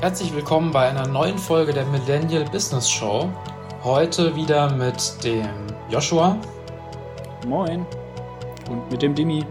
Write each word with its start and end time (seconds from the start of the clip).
Herzlich 0.00 0.32
willkommen 0.32 0.70
bei 0.70 0.88
einer 0.88 1.08
neuen 1.08 1.36
Folge 1.38 1.72
der 1.72 1.84
Millennial 1.86 2.44
Business 2.44 2.88
Show. 2.88 3.28
Heute 3.82 4.36
wieder 4.36 4.70
mit 4.70 5.24
dem 5.24 5.48
Joshua. 5.90 6.36
Moin. 7.48 7.84
Und 8.70 8.88
mit 8.92 9.02
dem 9.02 9.16
Dimi. 9.16 9.44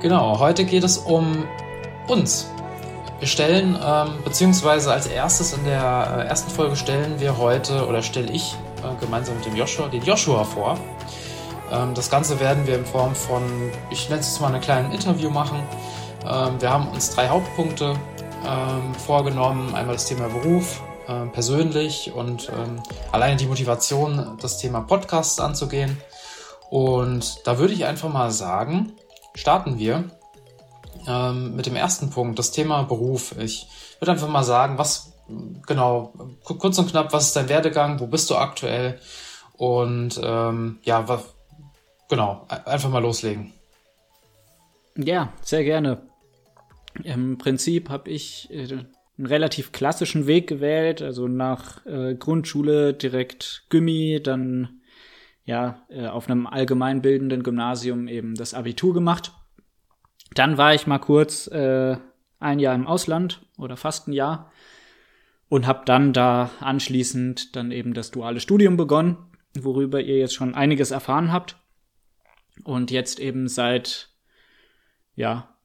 Genau, 0.00 0.38
heute 0.38 0.64
geht 0.64 0.84
es 0.84 0.96
um 0.96 1.44
uns. 2.06 2.50
Wir 3.18 3.28
stellen, 3.28 3.76
ähm, 3.84 4.14
beziehungsweise 4.24 4.90
als 4.90 5.06
erstes 5.06 5.52
in 5.52 5.62
der 5.66 6.24
äh, 6.24 6.28
ersten 6.28 6.50
Folge 6.50 6.74
stellen 6.74 7.20
wir 7.20 7.36
heute, 7.36 7.86
oder 7.86 8.00
stelle 8.00 8.32
ich 8.32 8.56
äh, 8.82 9.04
gemeinsam 9.04 9.36
mit 9.36 9.44
dem 9.44 9.54
Joshua, 9.54 9.88
den 9.88 10.02
Joshua 10.02 10.44
vor. 10.44 10.78
Ähm, 11.70 11.92
das 11.92 12.08
Ganze 12.10 12.40
werden 12.40 12.66
wir 12.66 12.76
in 12.76 12.86
Form 12.86 13.14
von, 13.14 13.42
ich 13.90 14.08
nenne 14.08 14.22
es 14.22 14.28
jetzt 14.28 14.40
mal, 14.40 14.46
einem 14.46 14.62
kleinen 14.62 14.92
Interview 14.92 15.28
machen. 15.28 15.62
Ähm, 16.26 16.58
wir 16.58 16.70
haben 16.70 16.88
uns 16.88 17.10
drei 17.10 17.28
Hauptpunkte 17.28 17.96
ähm, 18.46 18.94
vorgenommen. 18.94 19.74
Einmal 19.74 19.94
das 19.94 20.06
Thema 20.06 20.28
Beruf, 20.28 20.82
äh, 21.06 21.26
persönlich 21.26 22.12
und 22.12 22.50
ähm, 22.50 22.82
alleine 23.12 23.36
die 23.36 23.46
Motivation, 23.46 24.36
das 24.40 24.58
Thema 24.58 24.80
Podcasts 24.80 25.40
anzugehen. 25.40 25.96
Und 26.70 27.46
da 27.46 27.58
würde 27.58 27.72
ich 27.72 27.84
einfach 27.84 28.12
mal 28.12 28.30
sagen, 28.30 28.92
starten 29.34 29.78
wir 29.78 30.04
ähm, 31.06 31.56
mit 31.56 31.66
dem 31.66 31.76
ersten 31.76 32.10
Punkt, 32.10 32.38
das 32.38 32.50
Thema 32.50 32.82
Beruf. 32.82 33.34
Ich 33.38 33.66
würde 33.98 34.12
einfach 34.12 34.28
mal 34.28 34.44
sagen, 34.44 34.78
was 34.78 35.12
genau, 35.66 36.12
kurz 36.44 36.78
und 36.78 36.90
knapp, 36.90 37.12
was 37.12 37.26
ist 37.26 37.36
dein 37.36 37.48
Werdegang, 37.48 38.00
wo 38.00 38.06
bist 38.06 38.30
du 38.30 38.36
aktuell? 38.36 39.00
Und 39.56 40.20
ähm, 40.22 40.78
ja, 40.82 41.04
genau, 42.08 42.46
einfach 42.48 42.90
mal 42.90 43.02
loslegen. 43.02 43.52
Ja, 44.96 45.32
sehr 45.42 45.64
gerne. 45.64 46.02
Im 47.04 47.38
Prinzip 47.38 47.88
habe 47.88 48.10
ich 48.10 48.48
äh, 48.50 48.84
einen 49.18 49.26
relativ 49.26 49.72
klassischen 49.72 50.26
Weg 50.26 50.46
gewählt, 50.46 51.02
also 51.02 51.28
nach 51.28 51.84
äh, 51.86 52.14
Grundschule 52.14 52.94
direkt 52.94 53.66
Gymmi, 53.68 54.20
dann 54.22 54.80
ja 55.44 55.82
äh, 55.88 56.06
auf 56.06 56.28
einem 56.28 56.46
allgemeinbildenden 56.46 57.42
Gymnasium 57.42 58.06
eben 58.06 58.34
das 58.34 58.54
Abitur 58.54 58.94
gemacht. 58.94 59.32
Dann 60.34 60.58
war 60.58 60.74
ich 60.74 60.86
mal 60.86 60.98
kurz 60.98 61.46
äh, 61.48 61.96
ein 62.38 62.58
Jahr 62.58 62.74
im 62.74 62.86
Ausland 62.86 63.42
oder 63.56 63.76
fast 63.76 64.08
ein 64.08 64.12
Jahr 64.12 64.52
und 65.48 65.66
habe 65.66 65.82
dann 65.84 66.12
da 66.12 66.50
anschließend 66.60 67.56
dann 67.56 67.72
eben 67.72 67.94
das 67.94 68.10
duale 68.10 68.40
Studium 68.40 68.76
begonnen, 68.76 69.16
worüber 69.58 70.00
ihr 70.00 70.18
jetzt 70.18 70.34
schon 70.34 70.54
einiges 70.54 70.90
erfahren 70.90 71.32
habt. 71.32 71.56
Und 72.64 72.90
jetzt 72.90 73.18
eben 73.18 73.48
seit 73.48 74.10
ja 75.14 75.57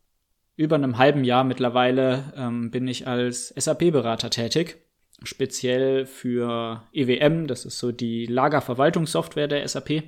über 0.55 0.75
einem 0.75 0.97
halben 0.97 1.23
Jahr 1.23 1.43
mittlerweile 1.43 2.33
ähm, 2.35 2.71
bin 2.71 2.87
ich 2.87 3.07
als 3.07 3.49
SAP-Berater 3.49 4.29
tätig, 4.29 4.77
speziell 5.23 6.05
für 6.05 6.83
EWM, 6.93 7.47
das 7.47 7.65
ist 7.65 7.79
so 7.79 7.91
die 7.91 8.25
Lagerverwaltungssoftware 8.25 9.47
der 9.47 9.67
SAP. 9.67 10.03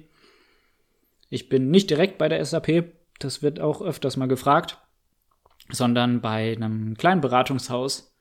Ich 1.29 1.49
bin 1.49 1.71
nicht 1.71 1.89
direkt 1.89 2.17
bei 2.17 2.29
der 2.29 2.43
SAP, 2.45 2.91
das 3.19 3.41
wird 3.41 3.59
auch 3.59 3.81
öfters 3.81 4.17
mal 4.17 4.27
gefragt, 4.27 4.77
sondern 5.69 6.21
bei 6.21 6.53
einem 6.55 6.95
kleinen 6.97 7.21
Beratungshaus. 7.21 8.13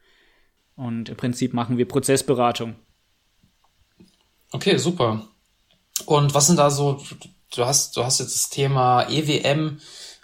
Und 0.76 1.08
im 1.08 1.16
Prinzip 1.16 1.52
machen 1.52 1.78
wir 1.78 1.86
Prozessberatung. 1.86 2.74
Okay, 4.50 4.76
super. 4.76 5.28
Und 6.06 6.34
was 6.34 6.46
sind 6.46 6.58
da 6.58 6.70
so, 6.70 7.00
du 7.54 7.64
hast, 7.64 7.96
du 7.96 8.04
hast 8.04 8.20
jetzt 8.20 8.34
das 8.34 8.50
Thema 8.50 9.02
EWM 9.08 9.78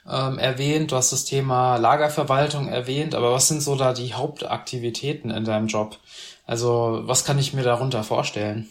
ähm, 0.09 0.39
erwähnt, 0.39 0.93
du 0.93 0.97
hast 0.97 1.13
das 1.13 1.25
Thema 1.25 1.77
Lagerverwaltung 1.77 2.69
erwähnt, 2.69 3.15
aber 3.15 3.33
was 3.33 3.49
sind 3.49 3.63
so 3.63 3.77
da 3.77 3.93
die 3.93 4.15
Hauptaktivitäten 4.15 5.31
in 5.31 5.45
deinem 5.45 5.67
Job? 5.67 5.99
Also 6.47 7.03
was 7.05 7.25
kann 7.25 7.39
ich 7.39 7.53
mir 7.53 7.63
darunter 7.63 8.03
vorstellen? 8.03 8.69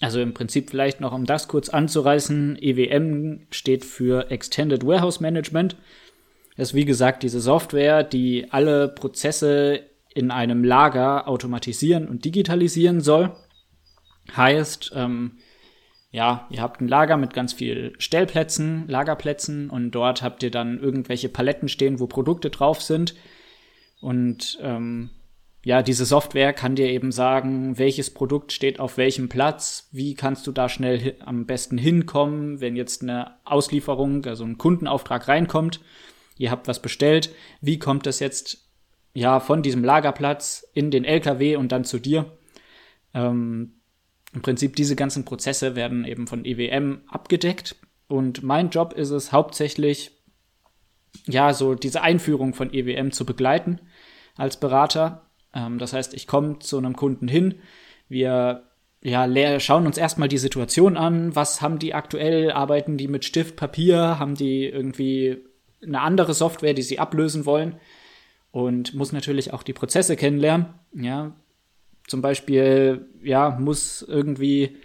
Also 0.00 0.20
im 0.20 0.32
Prinzip 0.32 0.70
vielleicht 0.70 1.00
noch, 1.00 1.12
um 1.12 1.26
das 1.26 1.48
kurz 1.48 1.68
anzureißen, 1.68 2.56
EWM 2.60 3.46
steht 3.50 3.84
für 3.84 4.30
Extended 4.30 4.86
Warehouse 4.86 5.20
Management. 5.20 5.76
Das 6.56 6.70
ist 6.70 6.74
wie 6.74 6.84
gesagt 6.84 7.22
diese 7.22 7.40
Software, 7.40 8.04
die 8.04 8.46
alle 8.50 8.88
Prozesse 8.88 9.80
in 10.14 10.30
einem 10.30 10.64
Lager 10.64 11.28
automatisieren 11.28 12.08
und 12.08 12.24
digitalisieren 12.24 13.00
soll. 13.00 13.36
Heißt, 14.36 14.92
ähm, 14.94 15.38
ja, 16.10 16.46
ihr 16.50 16.62
habt 16.62 16.80
ein 16.80 16.88
Lager 16.88 17.16
mit 17.16 17.34
ganz 17.34 17.52
viel 17.52 17.94
Stellplätzen, 17.98 18.88
Lagerplätzen 18.88 19.68
und 19.68 19.90
dort 19.90 20.22
habt 20.22 20.42
ihr 20.42 20.50
dann 20.50 20.78
irgendwelche 20.78 21.28
Paletten 21.28 21.68
stehen, 21.68 22.00
wo 22.00 22.06
Produkte 22.06 22.48
drauf 22.48 22.80
sind. 22.80 23.14
Und 24.00 24.58
ähm, 24.62 25.10
ja, 25.64 25.82
diese 25.82 26.06
Software 26.06 26.54
kann 26.54 26.76
dir 26.76 26.88
eben 26.88 27.12
sagen, 27.12 27.76
welches 27.78 28.08
Produkt 28.10 28.52
steht 28.52 28.80
auf 28.80 28.96
welchem 28.96 29.28
Platz, 29.28 29.88
wie 29.92 30.14
kannst 30.14 30.46
du 30.46 30.52
da 30.52 30.70
schnell 30.70 31.16
am 31.20 31.44
besten 31.44 31.76
hinkommen, 31.76 32.60
wenn 32.60 32.74
jetzt 32.74 33.02
eine 33.02 33.36
Auslieferung, 33.44 34.24
also 34.24 34.44
ein 34.44 34.56
Kundenauftrag 34.56 35.28
reinkommt, 35.28 35.80
ihr 36.38 36.50
habt 36.50 36.68
was 36.68 36.80
bestellt, 36.80 37.34
wie 37.60 37.78
kommt 37.78 38.06
das 38.06 38.18
jetzt 38.20 38.68
ja 39.12 39.40
von 39.40 39.62
diesem 39.62 39.84
Lagerplatz 39.84 40.66
in 40.72 40.90
den 40.90 41.04
LKW 41.04 41.56
und 41.56 41.70
dann 41.70 41.84
zu 41.84 41.98
dir? 41.98 42.38
Ähm, 43.12 43.77
im 44.34 44.42
Prinzip 44.42 44.76
diese 44.76 44.96
ganzen 44.96 45.24
Prozesse 45.24 45.74
werden 45.74 46.04
eben 46.04 46.26
von 46.26 46.44
EWM 46.44 47.02
abgedeckt. 47.08 47.76
Und 48.08 48.42
mein 48.42 48.70
Job 48.70 48.92
ist 48.92 49.10
es 49.10 49.32
hauptsächlich, 49.32 50.12
ja, 51.26 51.52
so 51.52 51.74
diese 51.74 52.02
Einführung 52.02 52.54
von 52.54 52.72
EWM 52.72 53.12
zu 53.12 53.24
begleiten 53.24 53.80
als 54.36 54.58
Berater. 54.58 55.26
Ähm, 55.54 55.78
das 55.78 55.92
heißt, 55.92 56.14
ich 56.14 56.26
komme 56.26 56.58
zu 56.58 56.78
einem 56.78 56.96
Kunden 56.96 57.28
hin, 57.28 57.56
wir 58.08 58.64
ja, 59.02 59.60
schauen 59.60 59.86
uns 59.86 59.96
erstmal 59.96 60.28
die 60.28 60.38
Situation 60.38 60.96
an. 60.96 61.36
Was 61.36 61.62
haben 61.62 61.78
die 61.78 61.94
aktuell? 61.94 62.50
Arbeiten 62.50 62.96
die 62.96 63.08
mit 63.08 63.24
Stift, 63.24 63.56
Papier? 63.56 64.18
Haben 64.18 64.34
die 64.34 64.64
irgendwie 64.64 65.44
eine 65.82 66.00
andere 66.00 66.34
Software, 66.34 66.74
die 66.74 66.82
sie 66.82 66.98
ablösen 66.98 67.46
wollen? 67.46 67.76
Und 68.50 68.94
muss 68.94 69.12
natürlich 69.12 69.52
auch 69.52 69.62
die 69.62 69.72
Prozesse 69.72 70.16
kennenlernen. 70.16 70.66
Ja, 70.92 71.36
zum 72.08 72.22
Beispiel, 72.22 73.06
ja, 73.22 73.50
muss 73.50 74.02
irgendwie 74.02 74.76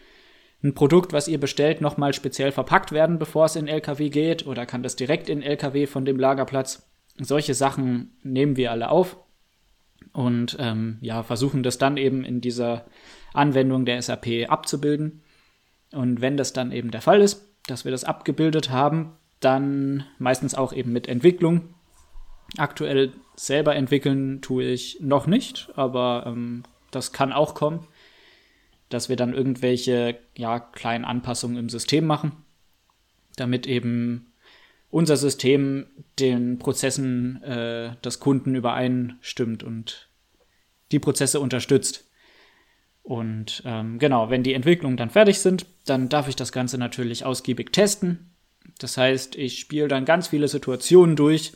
ein 0.63 0.75
Produkt, 0.75 1.11
was 1.11 1.27
ihr 1.27 1.39
bestellt, 1.39 1.81
nochmal 1.81 2.13
speziell 2.13 2.51
verpackt 2.51 2.91
werden, 2.91 3.19
bevor 3.19 3.45
es 3.45 3.55
in 3.55 3.67
LKW 3.67 4.09
geht? 4.09 4.45
Oder 4.47 4.65
kann 4.65 4.83
das 4.83 4.95
direkt 4.95 5.29
in 5.29 5.41
LKW 5.41 5.87
von 5.87 6.05
dem 6.05 6.19
Lagerplatz? 6.19 6.89
Solche 7.17 7.53
Sachen 7.53 8.17
nehmen 8.23 8.55
wir 8.55 8.71
alle 8.71 8.89
auf 8.89 9.17
und 10.13 10.57
ähm, 10.59 10.97
ja, 11.01 11.23
versuchen 11.23 11.63
das 11.63 11.77
dann 11.77 11.97
eben 11.97 12.23
in 12.23 12.41
dieser 12.41 12.85
Anwendung 13.33 13.85
der 13.85 14.01
SAP 14.01 14.49
abzubilden. 14.49 15.21
Und 15.91 16.21
wenn 16.21 16.37
das 16.37 16.53
dann 16.53 16.71
eben 16.71 16.91
der 16.91 17.01
Fall 17.01 17.21
ist, 17.21 17.47
dass 17.67 17.85
wir 17.85 17.91
das 17.91 18.03
abgebildet 18.03 18.69
haben, 18.69 19.13
dann 19.39 20.05
meistens 20.17 20.55
auch 20.55 20.73
eben 20.73 20.91
mit 20.91 21.07
Entwicklung. 21.07 21.73
Aktuell 22.57 23.11
selber 23.35 23.75
entwickeln 23.75 24.41
tue 24.41 24.65
ich 24.65 24.99
noch 25.01 25.27
nicht, 25.27 25.69
aber 25.75 26.25
ähm, 26.27 26.63
das 26.95 27.11
kann 27.11 27.33
auch 27.33 27.55
kommen, 27.55 27.87
dass 28.89 29.09
wir 29.09 29.15
dann 29.15 29.33
irgendwelche 29.33 30.19
ja, 30.35 30.59
kleinen 30.59 31.05
Anpassungen 31.05 31.57
im 31.57 31.69
System 31.69 32.05
machen, 32.05 32.33
damit 33.35 33.65
eben 33.65 34.33
unser 34.89 35.17
System 35.17 35.87
den 36.19 36.59
Prozessen 36.59 37.41
äh, 37.41 37.95
des 38.03 38.19
Kunden 38.19 38.55
übereinstimmt 38.55 39.63
und 39.63 40.09
die 40.91 40.99
Prozesse 40.99 41.39
unterstützt. 41.39 42.09
Und 43.01 43.63
ähm, 43.65 43.99
genau, 43.99 44.29
wenn 44.29 44.43
die 44.43 44.53
Entwicklungen 44.53 44.95
dann 44.95 45.09
fertig 45.09 45.39
sind, 45.39 45.65
dann 45.85 46.09
darf 46.09 46.27
ich 46.27 46.35
das 46.35 46.51
Ganze 46.51 46.77
natürlich 46.77 47.25
ausgiebig 47.25 47.73
testen. 47.73 48.33
Das 48.79 48.97
heißt, 48.97 49.35
ich 49.35 49.59
spiele 49.59 49.87
dann 49.87 50.05
ganz 50.05 50.27
viele 50.27 50.47
Situationen 50.47 51.15
durch, 51.15 51.53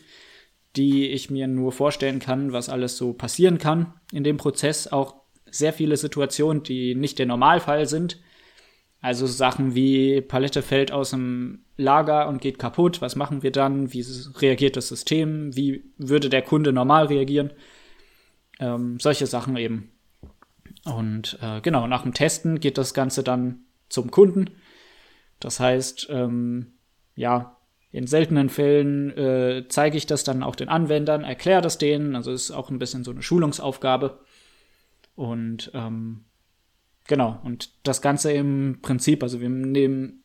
die 0.75 1.07
ich 1.07 1.29
mir 1.29 1.47
nur 1.47 1.71
vorstellen 1.71 2.19
kann, 2.19 2.51
was 2.51 2.69
alles 2.69 2.97
so 2.97 3.13
passieren 3.13 3.59
kann 3.59 3.93
in 4.11 4.23
dem 4.23 4.37
Prozess, 4.37 4.87
auch 4.87 5.15
sehr 5.51 5.73
viele 5.73 5.97
Situationen, 5.97 6.63
die 6.63 6.95
nicht 6.95 7.19
der 7.19 7.25
Normalfall 7.25 7.87
sind. 7.87 8.19
Also 9.01 9.27
Sachen 9.27 9.75
wie 9.75 10.21
Palette 10.21 10.61
fällt 10.61 10.91
aus 10.91 11.11
dem 11.11 11.65
Lager 11.77 12.27
und 12.27 12.41
geht 12.41 12.57
kaputt. 12.57 13.01
Was 13.01 13.15
machen 13.15 13.43
wir 13.43 13.51
dann? 13.51 13.93
Wie 13.93 14.05
reagiert 14.39 14.75
das 14.75 14.87
System? 14.87 15.55
Wie 15.55 15.83
würde 15.97 16.29
der 16.29 16.41
Kunde 16.41 16.73
normal 16.73 17.05
reagieren? 17.05 17.53
Ähm, 18.59 18.99
solche 18.99 19.27
Sachen 19.27 19.55
eben. 19.57 19.91
Und 20.83 21.37
äh, 21.41 21.61
genau, 21.61 21.85
nach 21.85 22.03
dem 22.03 22.13
Testen 22.13 22.59
geht 22.59 22.77
das 22.77 22.93
Ganze 22.93 23.23
dann 23.23 23.65
zum 23.89 24.09
Kunden. 24.09 24.49
Das 25.39 25.59
heißt, 25.59 26.07
ähm, 26.09 26.73
ja, 27.15 27.57
in 27.91 28.07
seltenen 28.07 28.49
Fällen 28.49 29.11
äh, 29.17 29.65
zeige 29.69 29.97
ich 29.97 30.05
das 30.05 30.23
dann 30.23 30.43
auch 30.43 30.55
den 30.55 30.69
Anwendern, 30.69 31.23
erkläre 31.23 31.61
das 31.61 31.77
denen. 31.77 32.15
Also 32.15 32.31
ist 32.31 32.51
auch 32.51 32.69
ein 32.69 32.79
bisschen 32.79 33.03
so 33.03 33.11
eine 33.11 33.21
Schulungsaufgabe. 33.21 34.19
Und 35.17 35.71
ähm, 35.73 36.25
genau, 37.07 37.39
und 37.43 37.71
das 37.83 38.03
Ganze 38.03 38.31
im 38.31 38.79
Prinzip, 38.83 39.23
also 39.23 39.41
wir 39.41 39.49
nehmen 39.49 40.23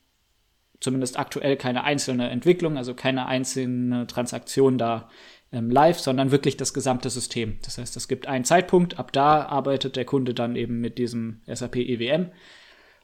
zumindest 0.81 1.19
aktuell 1.19 1.56
keine 1.56 1.85
einzelne 1.85 2.29
Entwicklung, 2.29 2.77
also 2.77 2.93
keine 2.93 3.25
einzelne 3.27 4.06
Transaktion 4.06 4.77
da 4.77 5.09
ähm, 5.50 5.71
live, 5.71 5.99
sondern 5.99 6.31
wirklich 6.31 6.59
das 6.59 6.75
gesamte 6.75 7.09
System. 7.09 7.56
Das 7.62 7.79
heißt, 7.79 7.97
es 7.97 8.06
gibt 8.06 8.27
einen 8.27 8.44
Zeitpunkt, 8.44 8.99
ab 8.99 9.12
da 9.12 9.47
arbeitet 9.47 9.97
der 9.97 10.05
Kunde 10.05 10.35
dann 10.35 10.56
eben 10.56 10.81
mit 10.81 10.99
diesem 10.99 11.41
SAP 11.47 11.77
EWM. 11.77 12.31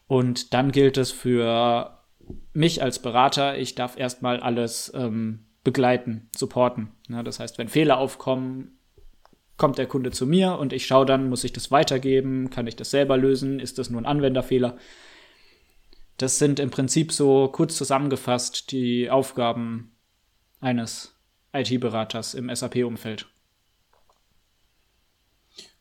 Und 0.07 0.53
dann 0.53 0.71
gilt 0.71 0.99
es 0.99 1.11
für 1.11 2.05
mich 2.53 2.83
als 2.83 2.99
Berater, 2.99 3.57
ich 3.57 3.75
darf 3.75 3.99
erstmal 3.99 4.41
alles 4.41 4.93
ähm, 4.95 5.47
begleiten, 5.65 6.29
supporten. 6.37 6.89
Ja, 7.09 7.23
das 7.23 7.41
heißt, 7.41 7.57
wenn 7.57 7.69
Fehler 7.69 7.97
aufkommen, 7.97 8.78
kommt 9.59 9.77
der 9.77 9.87
Kunde 9.87 10.11
zu 10.11 10.27
mir 10.27 10.59
und 10.59 10.73
ich 10.73 10.87
schaue 10.87 11.05
dann, 11.05 11.29
muss 11.29 11.45
ich 11.45 11.53
das 11.53 11.71
weitergeben, 11.71 12.49
kann 12.49 12.67
ich 12.67 12.77
das 12.77 12.91
selber 12.91 13.19
lösen, 13.19 13.61
ist 13.61 13.79
das 13.79 13.91
nur 13.91 14.01
ein 14.01 14.07
Anwenderfehler? 14.07 14.79
Das 16.17 16.39
sind 16.39 16.59
im 16.59 16.71
Prinzip 16.71 17.13
so 17.13 17.49
kurz 17.49 17.77
zusammengefasst 17.77 18.73
die 18.73 19.11
Aufgaben 19.11 19.97
eines 20.61 21.15
IT-Beraters 21.53 22.35
im 22.35 22.55
SAP-Umfeld. 22.55 23.27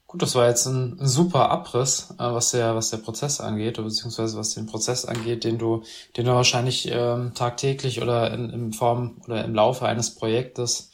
Gut, 0.08 0.22
das 0.22 0.36
war 0.36 0.48
jetzt 0.48 0.66
ein, 0.68 0.98
super 1.02 1.50
Abriss, 1.50 2.12
äh, 2.18 2.24
was 2.24 2.52
der, 2.52 2.76
was 2.76 2.92
der 2.92 2.98
Prozess 2.98 3.42
angeht, 3.42 3.76
beziehungsweise 3.76 4.38
was 4.38 4.54
den 4.54 4.66
Prozess 4.66 5.04
angeht, 5.04 5.44
den 5.44 5.58
du, 5.58 5.84
den 6.16 6.26
du 6.26 6.32
wahrscheinlich 6.32 6.88
ähm, 6.90 7.34
tagtäglich 7.36 8.02
oder 8.02 8.34
in, 8.34 8.50
in 8.50 8.74
Form 8.74 9.22
oder 9.26 9.44
im 9.44 9.54
Laufe 9.54 9.86
eines 9.86 10.16
Projektes 10.16 10.92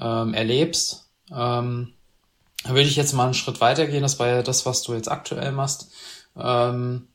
ähm, 0.00 0.32
erlebst. 0.32 1.09
Ähm, 1.32 1.92
da 2.64 2.70
würde 2.70 2.88
ich 2.88 2.96
jetzt 2.96 3.12
mal 3.12 3.24
einen 3.24 3.34
Schritt 3.34 3.60
weitergehen. 3.60 4.02
Das 4.02 4.18
war 4.18 4.28
ja 4.28 4.42
das, 4.42 4.66
was 4.66 4.82
du 4.82 4.94
jetzt 4.94 5.10
aktuell 5.10 5.52
machst. 5.52 5.90
Ähm, 6.36 7.08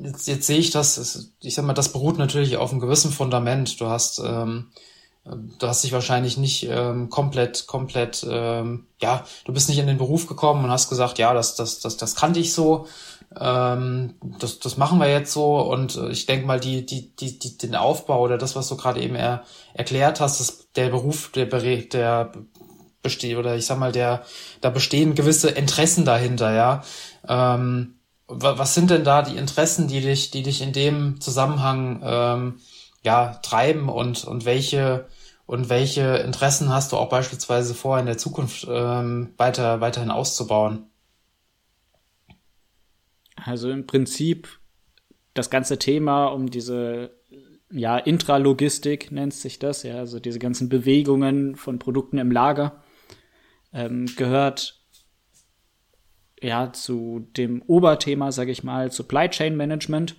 jetzt, 0.00 0.28
jetzt 0.28 0.46
sehe 0.46 0.58
ich 0.58 0.70
das, 0.70 1.32
ich 1.40 1.54
sag 1.54 1.64
mal, 1.64 1.74
das 1.74 1.92
beruht 1.92 2.18
natürlich 2.18 2.56
auf 2.56 2.70
einem 2.70 2.80
gewissen 2.80 3.10
Fundament. 3.10 3.80
Du 3.80 3.86
hast 3.86 4.20
ähm, 4.24 4.70
Du 5.24 5.66
hast 5.68 5.84
dich 5.84 5.92
wahrscheinlich 5.92 6.38
nicht 6.38 6.66
ähm, 6.68 7.10
komplett, 7.10 7.66
komplett, 7.66 8.26
ähm, 8.28 8.86
ja, 9.02 9.24
du 9.44 9.52
bist 9.52 9.68
nicht 9.68 9.78
in 9.78 9.86
den 9.86 9.98
Beruf 9.98 10.26
gekommen 10.26 10.64
und 10.64 10.70
hast 10.70 10.88
gesagt, 10.88 11.18
ja, 11.18 11.34
das, 11.34 11.56
das, 11.56 11.78
das, 11.78 11.98
das 11.98 12.16
kannte 12.16 12.40
ich 12.40 12.54
so, 12.54 12.86
ähm, 13.38 14.14
das, 14.38 14.60
das 14.60 14.78
machen 14.78 14.98
wir 14.98 15.10
jetzt 15.10 15.32
so. 15.32 15.60
Und 15.60 15.96
äh, 15.96 16.08
ich 16.08 16.24
denke 16.24 16.46
mal, 16.46 16.58
die, 16.58 16.86
die, 16.86 17.14
die, 17.14 17.38
die, 17.38 17.58
den 17.58 17.76
Aufbau 17.76 18.22
oder 18.22 18.38
das, 18.38 18.56
was 18.56 18.68
du 18.68 18.76
gerade 18.78 19.02
eben 19.02 19.14
er, 19.14 19.44
erklärt 19.74 20.20
hast, 20.20 20.40
dass 20.40 20.72
der 20.74 20.88
Beruf, 20.88 21.30
der, 21.32 21.46
der 21.46 22.32
besteht, 23.02 23.36
oder 23.36 23.56
ich 23.56 23.66
sag 23.66 23.78
mal, 23.78 23.92
der, 23.92 24.24
da 24.60 24.70
bestehen 24.70 25.14
gewisse 25.14 25.50
Interessen 25.50 26.04
dahinter, 26.04 26.52
ja. 26.52 26.84
Ähm, 27.28 27.94
was 28.26 28.74
sind 28.74 28.90
denn 28.90 29.04
da 29.04 29.22
die 29.22 29.36
Interessen, 29.36 29.88
die 29.88 30.00
dich, 30.00 30.30
die 30.30 30.42
dich 30.42 30.62
in 30.62 30.72
dem 30.72 31.20
Zusammenhang 31.20 32.00
ähm, 32.04 32.60
ja, 33.02 33.40
treiben 33.42 33.88
und, 33.88 34.24
und 34.24 34.44
welche 34.44 35.06
und 35.46 35.68
welche 35.68 36.18
Interessen 36.18 36.68
hast 36.68 36.92
du 36.92 36.96
auch 36.96 37.08
beispielsweise 37.08 37.74
vor, 37.74 37.98
in 37.98 38.06
der 38.06 38.18
Zukunft 38.18 38.68
ähm, 38.70 39.34
weiter, 39.36 39.80
weiterhin 39.80 40.12
auszubauen? 40.12 40.86
Also 43.34 43.68
im 43.68 43.84
Prinzip 43.84 44.60
das 45.34 45.50
ganze 45.50 45.76
Thema 45.76 46.26
um 46.26 46.50
diese 46.50 47.10
ja, 47.72 47.98
Intralogistik 47.98 49.10
nennt 49.10 49.34
sich 49.34 49.58
das, 49.58 49.82
ja, 49.82 49.96
also 49.96 50.20
diese 50.20 50.38
ganzen 50.38 50.68
Bewegungen 50.68 51.56
von 51.56 51.80
Produkten 51.80 52.18
im 52.18 52.30
Lager, 52.30 52.82
ähm, 53.72 54.06
gehört 54.16 54.80
ja 56.42 56.72
zu 56.72 57.28
dem 57.36 57.62
Oberthema, 57.62 58.32
sage 58.32 58.50
ich 58.50 58.64
mal, 58.64 58.90
Supply 58.90 59.28
Chain 59.28 59.56
Management. 59.56 60.16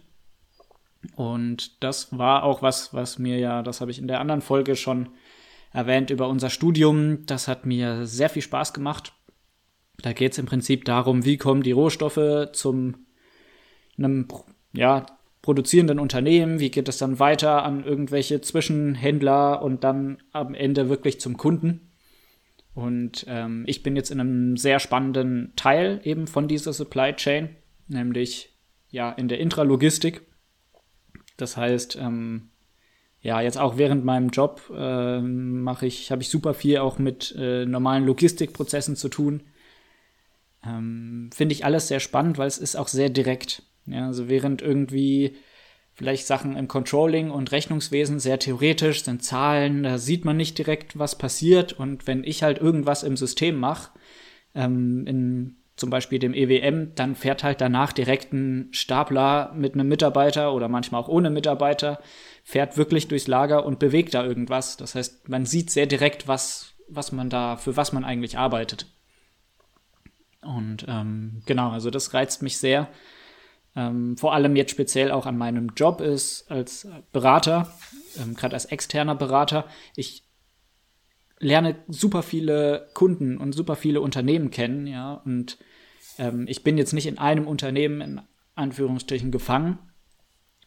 Und 1.16 1.84
das 1.84 2.16
war 2.18 2.44
auch 2.44 2.62
was, 2.62 2.94
was 2.94 3.18
mir 3.18 3.40
ja, 3.40 3.64
das 3.64 3.82
habe 3.82 3.92
ich 3.92 3.98
in 3.98 4.08
der 4.08 4.20
anderen 4.20 4.42
Folge 4.42 4.76
schon 4.76 5.10
erwähnt 5.74 6.10
über 6.10 6.28
unser 6.28 6.50
Studium. 6.50 7.26
Das 7.26 7.48
hat 7.48 7.66
mir 7.66 8.06
sehr 8.06 8.30
viel 8.30 8.42
Spaß 8.42 8.74
gemacht. 8.74 9.14
Da 10.02 10.14
geht 10.14 10.34
es 10.34 10.38
im 10.38 10.46
Prinzip 10.46 10.86
darum, 10.86 11.26
wie 11.26 11.38
kommen 11.38 11.64
die 11.64 11.72
Rohstoffe 11.72 12.52
zum 12.54 13.06
einem 13.98 14.28
ja, 14.74 15.06
produzierenden 15.42 16.00
Unternehmen, 16.00 16.60
wie 16.60 16.72
geht 16.72 16.88
es 16.88 16.98
dann 16.98 17.20
weiter 17.20 17.64
an 17.64 17.84
irgendwelche 17.84 18.42
Zwischenhändler 18.42 19.62
und 19.62 19.84
dann 19.84 20.22
am 20.32 20.54
Ende 20.54 20.90
wirklich 20.90 21.20
zum 21.20 21.38
Kunden. 21.38 21.91
Und 22.74 23.26
ähm, 23.28 23.64
ich 23.68 23.84
bin 23.84 23.96
jetzt 23.96 24.12
in 24.12 24.20
einem 24.20 24.58
sehr 24.58 24.80
spannenden 24.80 25.54
Teil 25.56 26.00
eben 26.04 26.28
von 26.28 26.48
dieser 26.48 26.74
Supply 26.74 27.14
Chain, 27.14 27.50
nämlich 27.88 28.56
ja 28.90 29.12
in 29.12 29.28
der 29.28 29.40
Intralogistik. 29.40 30.22
Das 31.38 31.58
heißt, 31.58 31.98
ähm, 31.98 32.50
ja, 33.22 33.42
jetzt 33.42 33.58
auch 33.58 33.78
während 33.78 34.06
meinem 34.06 34.30
Job 34.30 34.72
äh, 34.76 35.20
mache 35.20 35.86
ich, 35.86 36.12
habe 36.12 36.22
ich 36.22 36.30
super 36.30 36.54
viel 36.54 36.78
auch 36.78 36.98
mit 36.98 37.36
äh, 37.38 37.66
normalen 37.66 38.06
Logistikprozessen 38.06 38.96
zu 38.96 39.10
tun. 39.10 39.44
Ähm, 40.66 41.30
Finde 41.34 41.54
ich 41.54 41.66
alles 41.66 41.88
sehr 41.88 42.00
spannend, 42.00 42.38
weil 42.38 42.48
es 42.48 42.58
ist 42.58 42.76
auch 42.76 42.88
sehr 42.88 43.10
direkt. 43.10 43.64
Ja, 43.86 44.08
also 44.08 44.30
während 44.30 44.62
irgendwie 44.62 45.36
vielleicht 45.94 46.28
Sachen 46.28 46.56
im 46.56 46.68
Controlling 46.68 47.32
und 47.32 47.52
Rechnungswesen 47.52 48.20
sehr 48.20 48.40
theoretisch 48.40 49.04
sind 49.04 49.24
Zahlen, 49.24 49.84
da 49.84 49.98
sieht 49.98 50.26
man 50.26 50.38
nicht 50.38 50.58
direkt, 50.58 50.98
was 50.98 51.18
passiert. 51.18 51.74
Und 51.74 52.08
wenn 52.08 52.24
ich 52.24 52.44
halt 52.44 52.60
irgendwas 52.60 53.04
im 53.04 53.18
System 53.18 53.60
mache, 53.60 53.92
ähm, 54.56 55.06
in 55.06 55.56
zum 55.76 55.90
Beispiel 55.90 56.20
dem 56.20 56.36
EWM, 56.36 56.94
dann 56.94 57.16
fährt 57.16 57.44
halt 57.44 57.60
danach 57.60 57.92
direkt 57.92 58.34
ein 58.34 58.70
Stapler 58.72 59.52
mit 59.56 59.74
einem 59.74 59.88
Mitarbeiter 59.88 60.54
oder 60.54 60.68
manchmal 60.68 61.02
auch 61.02 61.08
ohne 61.08 61.32
Mitarbeiter, 61.32 62.00
fährt 62.44 62.78
wirklich 62.78 63.08
durchs 63.08 63.28
Lager 63.28 63.66
und 63.66 63.80
bewegt 63.80 64.14
da 64.14 64.24
irgendwas. 64.24 64.78
Das 64.78 64.94
heißt, 64.94 65.28
man 65.28 65.46
sieht 65.46 65.72
sehr 65.72 65.88
direkt, 65.88 66.28
was, 66.28 66.76
was 66.88 67.12
man 67.12 67.30
da, 67.30 67.58
für 67.58 67.78
was 67.78 67.94
man 67.94 68.06
eigentlich 68.06 68.38
arbeitet. 68.38 68.86
Und 70.42 70.86
ähm, 70.88 71.42
genau, 71.46 71.72
also 71.72 71.90
das 71.90 72.14
reizt 72.14 72.44
mich 72.44 72.58
sehr. 72.58 72.88
Ähm, 73.76 74.18
vor 74.18 74.34
allem 74.34 74.56
jetzt 74.56 74.72
speziell 74.72 75.12
auch 75.12 75.26
an 75.26 75.38
meinem 75.38 75.72
Job 75.76 76.02
ist 76.02 76.52
als 76.52 76.88
Berater, 77.12 77.74
ähm, 78.22 78.34
gerade 78.36 78.54
als 78.54 78.66
externer 78.66 79.16
Berater. 79.16 79.66
Ich 79.96 80.24
lerne 81.40 81.76
super 81.88 82.22
viele 82.22 82.90
Kunden 82.94 83.38
und 83.38 83.54
super 83.54 83.76
viele 83.76 84.02
Unternehmen 84.02 84.52
kennen, 84.52 84.88
ja, 84.88 85.14
und 85.14 85.58
ähm, 86.18 86.46
ich 86.48 86.64
bin 86.64 86.78
jetzt 86.78 86.94
nicht 86.94 87.08
in 87.08 87.18
einem 87.18 87.48
Unternehmen 87.48 88.02
in 88.02 88.22
Anführungsstrichen 88.56 89.32
gefangen, 89.32 89.80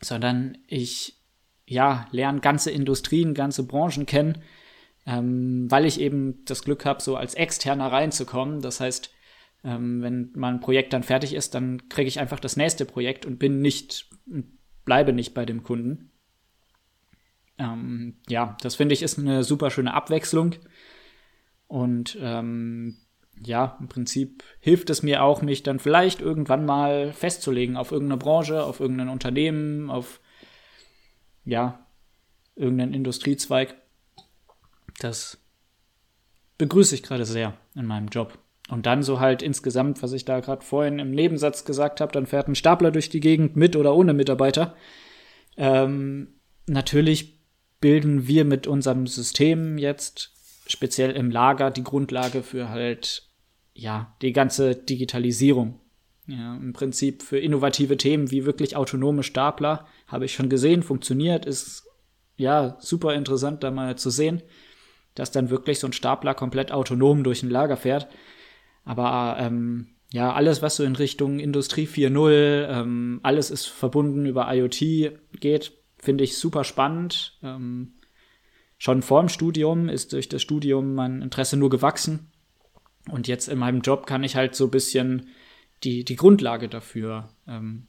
sondern 0.00 0.58
ich 0.66 1.20
ja 1.66 2.06
lerne 2.10 2.40
ganze 2.40 2.70
Industrien, 2.70 3.34
ganze 3.34 3.66
Branchen 3.66 4.06
kennen, 4.06 4.42
ähm, 5.06 5.70
weil 5.70 5.84
ich 5.84 6.00
eben 6.00 6.44
das 6.44 6.62
Glück 6.62 6.84
habe, 6.84 7.02
so 7.02 7.16
als 7.16 7.34
Externer 7.34 7.92
reinzukommen. 7.92 8.60
Das 8.60 8.80
heißt, 8.80 9.10
ähm, 9.64 10.02
wenn 10.02 10.30
mein 10.34 10.60
Projekt 10.60 10.92
dann 10.92 11.02
fertig 11.02 11.34
ist, 11.34 11.54
dann 11.54 11.88
kriege 11.88 12.08
ich 12.08 12.20
einfach 12.20 12.38
das 12.38 12.56
nächste 12.56 12.84
Projekt 12.84 13.24
und 13.24 13.38
bin 13.38 13.60
nicht, 13.60 14.10
bleibe 14.84 15.12
nicht 15.12 15.32
bei 15.32 15.46
dem 15.46 15.62
Kunden. 15.62 16.10
Ähm, 17.58 18.16
ja, 18.28 18.56
das 18.60 18.74
finde 18.74 18.92
ich 18.92 19.02
ist 19.02 19.18
eine 19.18 19.42
super 19.42 19.70
schöne 19.70 19.94
Abwechslung. 19.94 20.56
Und 21.66 22.18
ähm, 22.20 22.98
ja, 23.42 23.78
im 23.80 23.88
Prinzip 23.88 24.44
hilft 24.60 24.90
es 24.90 25.02
mir 25.02 25.22
auch, 25.22 25.40
mich 25.40 25.62
dann 25.62 25.78
vielleicht 25.78 26.20
irgendwann 26.20 26.66
mal 26.66 27.12
festzulegen 27.12 27.76
auf 27.76 27.90
irgendeine 27.90 28.18
Branche, 28.18 28.62
auf 28.62 28.80
irgendein 28.80 29.08
Unternehmen, 29.08 29.90
auf 29.90 30.20
ja, 31.44 31.86
irgendeinen 32.54 32.94
Industriezweig. 32.94 33.74
Das 35.00 35.38
begrüße 36.58 36.94
ich 36.94 37.02
gerade 37.02 37.24
sehr 37.24 37.56
in 37.74 37.86
meinem 37.86 38.08
Job. 38.08 38.38
Und 38.70 38.86
dann 38.86 39.02
so 39.02 39.20
halt 39.20 39.42
insgesamt, 39.42 40.02
was 40.02 40.12
ich 40.12 40.24
da 40.24 40.40
gerade 40.40 40.64
vorhin 40.64 40.98
im 40.98 41.10
Nebensatz 41.10 41.64
gesagt 41.64 42.00
habe, 42.00 42.12
dann 42.12 42.26
fährt 42.26 42.48
ein 42.48 42.54
Stapler 42.54 42.90
durch 42.90 43.10
die 43.10 43.20
Gegend 43.20 43.56
mit 43.56 43.76
oder 43.76 43.94
ohne 43.94 44.14
Mitarbeiter. 44.14 44.74
Ähm, 45.56 46.40
natürlich 46.66 47.40
bilden 47.80 48.26
wir 48.26 48.44
mit 48.44 48.66
unserem 48.66 49.06
System 49.06 49.76
jetzt 49.76 50.32
speziell 50.66 51.10
im 51.10 51.30
Lager 51.30 51.70
die 51.70 51.84
Grundlage 51.84 52.42
für 52.42 52.70
halt, 52.70 53.28
ja, 53.74 54.16
die 54.22 54.32
ganze 54.32 54.74
Digitalisierung. 54.74 55.80
Ja, 56.26 56.56
im 56.56 56.72
Prinzip 56.72 57.22
für 57.22 57.38
innovative 57.38 57.98
Themen 57.98 58.30
wie 58.30 58.46
wirklich 58.46 58.76
autonome 58.76 59.22
Stapler 59.22 59.86
habe 60.06 60.24
ich 60.24 60.32
schon 60.32 60.48
gesehen, 60.48 60.82
funktioniert, 60.82 61.44
ist 61.44 61.86
ja 62.36 62.78
super 62.80 63.14
interessant 63.14 63.62
da 63.62 63.70
mal 63.70 63.96
zu 63.96 64.08
sehen, 64.08 64.42
dass 65.14 65.32
dann 65.32 65.50
wirklich 65.50 65.78
so 65.78 65.86
ein 65.86 65.92
Stapler 65.92 66.32
komplett 66.32 66.72
autonom 66.72 67.24
durch 67.24 67.42
ein 67.42 67.50
Lager 67.50 67.76
fährt. 67.76 68.08
Aber 68.84 69.36
ähm, 69.38 69.88
ja, 70.12 70.32
alles, 70.32 70.62
was 70.62 70.76
so 70.76 70.84
in 70.84 70.96
Richtung 70.96 71.40
Industrie 71.40 71.86
4.0, 71.86 72.68
ähm, 72.68 73.20
alles 73.22 73.50
ist 73.50 73.66
verbunden 73.66 74.26
über 74.26 74.52
IoT 74.54 75.12
geht, 75.40 75.72
finde 75.98 76.24
ich 76.24 76.36
super 76.36 76.64
spannend. 76.64 77.38
Ähm, 77.42 77.94
schon 78.78 79.02
vor 79.02 79.20
dem 79.20 79.28
Studium 79.28 79.88
ist 79.88 80.12
durch 80.12 80.28
das 80.28 80.42
Studium 80.42 80.94
mein 80.94 81.22
Interesse 81.22 81.56
nur 81.56 81.70
gewachsen. 81.70 82.30
Und 83.10 83.28
jetzt 83.28 83.48
in 83.48 83.58
meinem 83.58 83.80
Job 83.80 84.06
kann 84.06 84.24
ich 84.24 84.36
halt 84.36 84.54
so 84.54 84.66
ein 84.66 84.70
bisschen 84.70 85.28
die, 85.82 86.04
die 86.04 86.16
Grundlage 86.16 86.68
dafür, 86.68 87.28
ähm, 87.46 87.86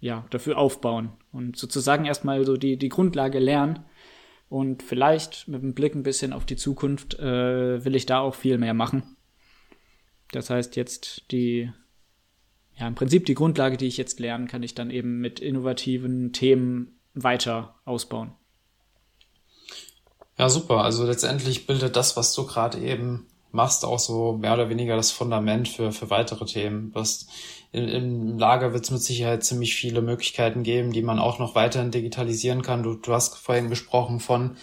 ja, 0.00 0.26
dafür 0.30 0.58
aufbauen 0.58 1.10
und 1.30 1.56
sozusagen 1.56 2.04
erstmal 2.04 2.44
so 2.44 2.56
die, 2.56 2.76
die 2.76 2.88
Grundlage 2.88 3.38
lernen 3.38 3.84
Und 4.48 4.82
vielleicht 4.82 5.48
mit 5.48 5.62
dem 5.62 5.74
Blick 5.74 5.94
ein 5.94 6.02
bisschen 6.02 6.32
auf 6.32 6.44
die 6.44 6.56
Zukunft 6.56 7.18
äh, 7.18 7.84
will 7.84 7.94
ich 7.94 8.04
da 8.04 8.18
auch 8.18 8.34
viel 8.34 8.58
mehr 8.58 8.74
machen. 8.74 9.16
Das 10.32 10.50
heißt, 10.50 10.76
jetzt 10.76 11.30
die, 11.30 11.70
ja, 12.76 12.88
im 12.88 12.94
Prinzip 12.94 13.26
die 13.26 13.34
Grundlage, 13.34 13.76
die 13.76 13.86
ich 13.86 13.96
jetzt 13.96 14.18
lerne, 14.18 14.46
kann 14.46 14.62
ich 14.62 14.74
dann 14.74 14.90
eben 14.90 15.20
mit 15.20 15.40
innovativen 15.40 16.32
Themen 16.32 16.98
weiter 17.14 17.76
ausbauen. 17.84 18.32
Ja, 20.38 20.48
super. 20.48 20.82
Also 20.82 21.04
letztendlich 21.04 21.66
bildet 21.66 21.94
das, 21.94 22.16
was 22.16 22.34
du 22.34 22.46
gerade 22.46 22.78
eben 22.78 23.26
machst, 23.52 23.84
auch 23.84 23.98
so 23.98 24.32
mehr 24.32 24.54
oder 24.54 24.70
weniger 24.70 24.96
das 24.96 25.10
Fundament 25.10 25.68
für, 25.68 25.92
für 25.92 26.08
weitere 26.08 26.46
Themen. 26.46 26.90
Was 26.94 27.26
in, 27.70 27.88
Im 27.88 28.38
Lager 28.38 28.72
wird 28.72 28.84
es 28.84 28.90
mit 28.90 29.02
Sicherheit 29.02 29.44
ziemlich 29.44 29.74
viele 29.74 30.02
Möglichkeiten 30.02 30.62
geben, 30.62 30.92
die 30.92 31.02
man 31.02 31.18
auch 31.18 31.38
noch 31.38 31.54
weiterhin 31.54 31.90
digitalisieren 31.90 32.62
kann. 32.62 32.82
Du, 32.82 32.94
du 32.94 33.12
hast 33.12 33.36
vorhin 33.36 33.70
gesprochen 33.70 34.20
von 34.20 34.56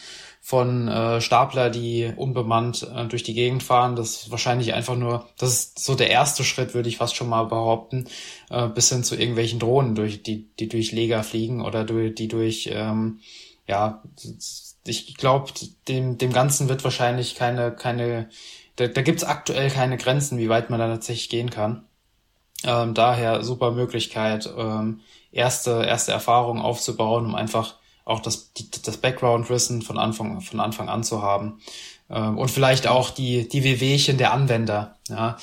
von 0.50 0.88
äh, 0.88 1.22
Stapler, 1.22 1.70
die 1.70 2.12
unbemannt 2.16 2.82
äh, 2.82 3.06
durch 3.06 3.22
die 3.22 3.36
Gegend 3.36 3.62
fahren. 3.62 3.96
Das 3.96 4.24
ist 4.24 4.32
wahrscheinlich 4.32 4.74
einfach 4.74 4.96
nur, 4.96 5.28
das 5.38 5.52
ist 5.52 5.78
so 5.78 5.94
der 5.94 6.10
erste 6.10 6.44
Schritt, 6.44 6.74
würde 6.74 6.90
ich 6.90 6.98
fast 6.98 7.16
schon 7.16 7.30
mal 7.30 7.44
behaupten, 7.44 8.08
äh, 8.50 8.68
bis 8.68 8.90
hin 8.90 9.04
zu 9.04 9.16
irgendwelchen 9.16 9.60
Drohnen, 9.60 9.94
durch, 9.94 10.24
die, 10.24 10.50
die 10.58 10.68
durch 10.68 10.92
Leger 10.92 11.22
fliegen 11.22 11.64
oder 11.64 11.84
durch, 11.84 12.16
die 12.16 12.28
durch, 12.28 12.68
ähm, 12.74 13.20
ja, 13.68 14.02
ich 14.88 15.16
glaube, 15.18 15.52
dem, 15.88 16.18
dem 16.18 16.34
Ganzen 16.34 16.68
wird 16.68 16.84
wahrscheinlich 16.84 17.36
keine, 17.36 17.72
keine, 17.72 18.28
da, 18.76 18.88
da 18.88 19.04
gibt 19.04 19.20
es 19.20 19.28
aktuell 19.28 19.70
keine 19.70 19.98
Grenzen, 19.98 20.40
wie 20.40 20.50
weit 20.50 20.72
man 20.72 20.80
da 20.80 20.88
tatsächlich 20.88 21.30
gehen 21.30 21.52
kann. 21.52 21.84
Ähm, 22.64 22.96
daher 22.96 23.44
super 23.44 23.70
Möglichkeit, 23.70 24.50
ähm, 24.58 25.02
erste, 25.32 25.84
erste 25.86 26.12
Erfahrungen 26.12 26.60
aufzubauen, 26.60 27.28
um 27.28 27.36
einfach 27.36 27.76
auch 28.10 28.20
das, 28.20 28.54
die, 28.54 28.70
das 28.70 28.98
Background-Wissen 28.98 29.82
von 29.82 29.98
Anfang, 29.98 30.42
von 30.42 30.60
Anfang 30.60 30.90
an 30.90 31.04
zu 31.04 31.22
haben. 31.22 31.60
Ähm, 32.10 32.38
und 32.38 32.50
vielleicht 32.50 32.88
auch 32.88 33.12
die, 33.12 33.48
die 33.48 33.64
WWchen 33.64 34.18
der 34.18 34.34
Anwender, 34.34 34.96
ja. 35.08 35.38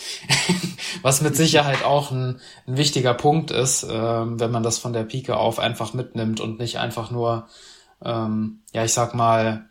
Was 1.03 1.21
mit 1.21 1.37
Sicherheit 1.37 1.85
auch 1.85 2.11
ein, 2.11 2.41
ein 2.67 2.77
wichtiger 2.77 3.15
Punkt 3.15 3.51
ist, 3.51 3.87
ähm, 3.89 4.41
wenn 4.41 4.51
man 4.51 4.63
das 4.63 4.79
von 4.79 4.93
der 4.93 5.05
Pike 5.05 5.37
auf 5.37 5.59
einfach 5.59 5.95
mitnimmt 5.95 6.41
und 6.41 6.59
nicht 6.59 6.79
einfach 6.79 7.11
nur, 7.11 7.47
ähm, 8.05 8.61
ja, 8.73 8.85
ich 8.85 8.93
sag 8.93 9.15
mal, 9.15 9.69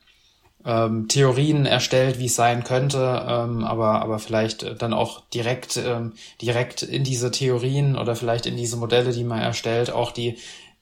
ähm, 0.63 1.07
Theorien 1.07 1.65
erstellt, 1.65 2.17
wie 2.19 2.25
es 2.25 2.35
sein 2.35 2.63
könnte, 2.63 3.25
ähm, 3.27 3.63
aber, 3.63 4.01
aber 4.01 4.19
vielleicht 4.19 4.81
dann 4.81 4.93
auch 4.93 5.21
direkt, 5.29 5.77
ähm, 5.77 6.13
direkt 6.41 6.81
in 6.81 7.03
diese 7.03 7.29
Theorien 7.29 7.97
oder 7.97 8.15
vielleicht 8.15 8.45
in 8.45 8.55
diese 8.57 8.77
Modelle, 8.77 9.11
die 9.11 9.23
man 9.23 9.39
erstellt, 9.41 9.91
auch 9.91 10.11
die, 10.11 10.37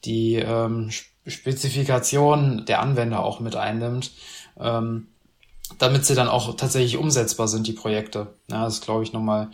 die 0.05 0.35
ähm, 0.35 0.91
Spezifikation 1.25 2.65
der 2.65 2.81
Anwender 2.81 3.23
auch 3.23 3.39
mit 3.39 3.55
einnimmt, 3.55 4.11
ähm, 4.59 5.07
damit 5.79 6.05
sie 6.05 6.15
dann 6.15 6.27
auch 6.27 6.55
tatsächlich 6.55 6.97
umsetzbar 6.97 7.47
sind, 7.47 7.67
die 7.67 7.73
Projekte. 7.73 8.27
Ja, 8.49 8.65
das 8.65 8.75
ist, 8.75 8.85
glaube 8.85 9.03
ich, 9.03 9.13
nochmal 9.13 9.49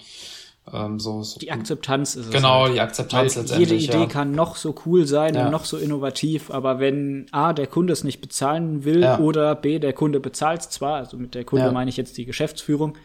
ähm, 0.73 0.99
so, 0.99 1.23
so. 1.23 1.39
Die 1.39 1.51
Akzeptanz 1.51 2.15
ist 2.15 2.27
es. 2.27 2.31
Genau, 2.31 2.63
halt. 2.63 2.73
die 2.75 2.81
Akzeptanz 2.81 3.35
Weil 3.35 3.43
letztendlich. 3.43 3.69
Jede 3.69 3.83
Idee 3.83 4.03
ja. 4.03 4.05
kann 4.07 4.31
noch 4.31 4.55
so 4.55 4.75
cool 4.85 5.05
sein 5.05 5.35
ja. 5.35 5.45
und 5.45 5.51
noch 5.51 5.65
so 5.65 5.77
innovativ, 5.77 6.51
aber 6.51 6.79
wenn 6.79 7.27
A, 7.31 7.53
der 7.53 7.67
Kunde 7.67 7.93
es 7.93 8.03
nicht 8.03 8.21
bezahlen 8.21 8.83
will 8.83 9.01
ja. 9.01 9.19
oder 9.19 9.55
B, 9.55 9.79
der 9.79 9.93
Kunde 9.93 10.19
bezahlt 10.19 10.61
es 10.61 10.69
zwar, 10.69 10.95
also 10.95 11.17
mit 11.17 11.35
der 11.35 11.43
Kunde 11.43 11.71
meine 11.71 11.89
ich 11.89 11.97
jetzt 11.97 12.17
die 12.17 12.25
Geschäftsführung, 12.25 12.95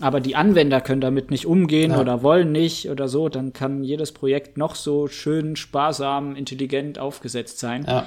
aber 0.00 0.20
die 0.20 0.36
Anwender 0.36 0.80
können 0.80 1.00
damit 1.00 1.30
nicht 1.30 1.46
umgehen 1.46 1.92
ja. 1.92 2.00
oder 2.00 2.22
wollen 2.22 2.52
nicht 2.52 2.88
oder 2.90 3.08
so, 3.08 3.28
dann 3.28 3.52
kann 3.52 3.84
jedes 3.84 4.12
Projekt 4.12 4.56
noch 4.56 4.74
so 4.74 5.06
schön, 5.06 5.56
sparsam, 5.56 6.34
intelligent 6.34 6.98
aufgesetzt 6.98 7.58
sein. 7.58 7.84
Ja. 7.86 8.06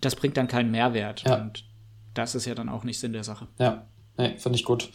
Das 0.00 0.14
bringt 0.14 0.36
dann 0.36 0.48
keinen 0.48 0.70
Mehrwert. 0.70 1.24
Ja. 1.26 1.36
Und 1.36 1.64
das 2.14 2.34
ist 2.34 2.46
ja 2.46 2.54
dann 2.54 2.68
auch 2.68 2.84
nicht 2.84 3.00
Sinn 3.00 3.12
der 3.12 3.24
Sache. 3.24 3.48
Ja, 3.58 3.86
nee, 4.18 4.36
finde 4.38 4.58
ich 4.58 4.64
gut. 4.64 4.90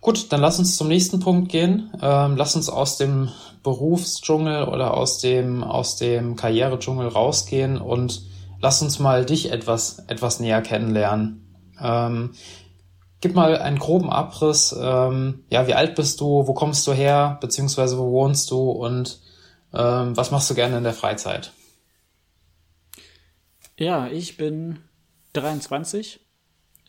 Gut, 0.00 0.32
dann 0.32 0.40
lass 0.40 0.58
uns 0.58 0.76
zum 0.76 0.88
nächsten 0.88 1.20
Punkt 1.20 1.50
gehen. 1.50 1.90
Ähm, 2.00 2.36
lass 2.36 2.56
uns 2.56 2.68
aus 2.68 2.96
dem 2.96 3.30
Berufsdschungel 3.62 4.64
oder 4.64 4.94
aus 4.94 5.18
dem, 5.18 5.64
aus 5.64 5.96
dem 5.96 6.36
Karrieredschungel 6.36 7.08
rausgehen 7.08 7.78
und 7.78 8.22
lass 8.60 8.82
uns 8.82 8.98
mal 8.98 9.26
dich 9.26 9.50
etwas, 9.50 9.98
etwas 10.06 10.40
näher 10.40 10.62
kennenlernen. 10.62 11.44
Ähm, 11.80 12.30
Gib 13.20 13.34
mal 13.34 13.56
einen 13.56 13.78
groben 13.78 14.10
Abriss. 14.10 14.76
Ähm, 14.78 15.44
ja, 15.50 15.66
wie 15.66 15.74
alt 15.74 15.94
bist 15.94 16.20
du? 16.20 16.46
Wo 16.46 16.52
kommst 16.52 16.86
du 16.86 16.92
her? 16.92 17.38
Beziehungsweise 17.40 17.98
wo 17.98 18.10
wohnst 18.12 18.50
du? 18.50 18.70
Und 18.70 19.20
ähm, 19.72 20.16
was 20.16 20.30
machst 20.30 20.50
du 20.50 20.54
gerne 20.54 20.76
in 20.76 20.84
der 20.84 20.92
Freizeit? 20.92 21.52
Ja, 23.78 24.08
ich 24.08 24.36
bin 24.36 24.80
23, 25.32 26.20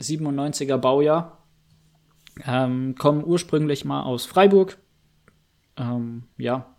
97er 0.01 0.77
Baujahr. 0.77 1.46
Ähm, 2.46 2.96
komme 2.96 3.24
ursprünglich 3.24 3.86
mal 3.86 4.03
aus 4.03 4.25
Freiburg. 4.25 4.77
Ähm, 5.77 6.27
ja, 6.38 6.75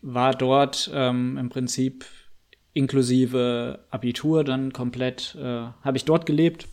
war 0.00 0.32
dort 0.34 0.90
ähm, 0.92 1.38
im 1.38 1.48
Prinzip 1.48 2.06
inklusive 2.72 3.84
Abitur 3.90 4.42
dann 4.44 4.72
komplett, 4.72 5.36
äh, 5.36 5.68
habe 5.82 5.96
ich 5.96 6.04
dort 6.04 6.26
gelebt 6.26 6.68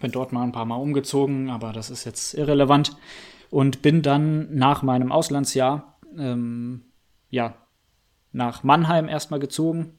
bin 0.00 0.10
dort 0.10 0.32
mal 0.32 0.42
ein 0.42 0.52
paar 0.52 0.64
Mal 0.64 0.76
umgezogen, 0.76 1.50
aber 1.50 1.72
das 1.72 1.90
ist 1.90 2.04
jetzt 2.04 2.34
irrelevant. 2.34 2.96
Und 3.50 3.82
bin 3.82 4.02
dann 4.02 4.54
nach 4.54 4.82
meinem 4.82 5.10
Auslandsjahr, 5.10 5.98
ähm, 6.16 6.82
ja, 7.30 7.54
nach 8.32 8.62
Mannheim 8.62 9.08
erstmal 9.08 9.40
gezogen. 9.40 9.98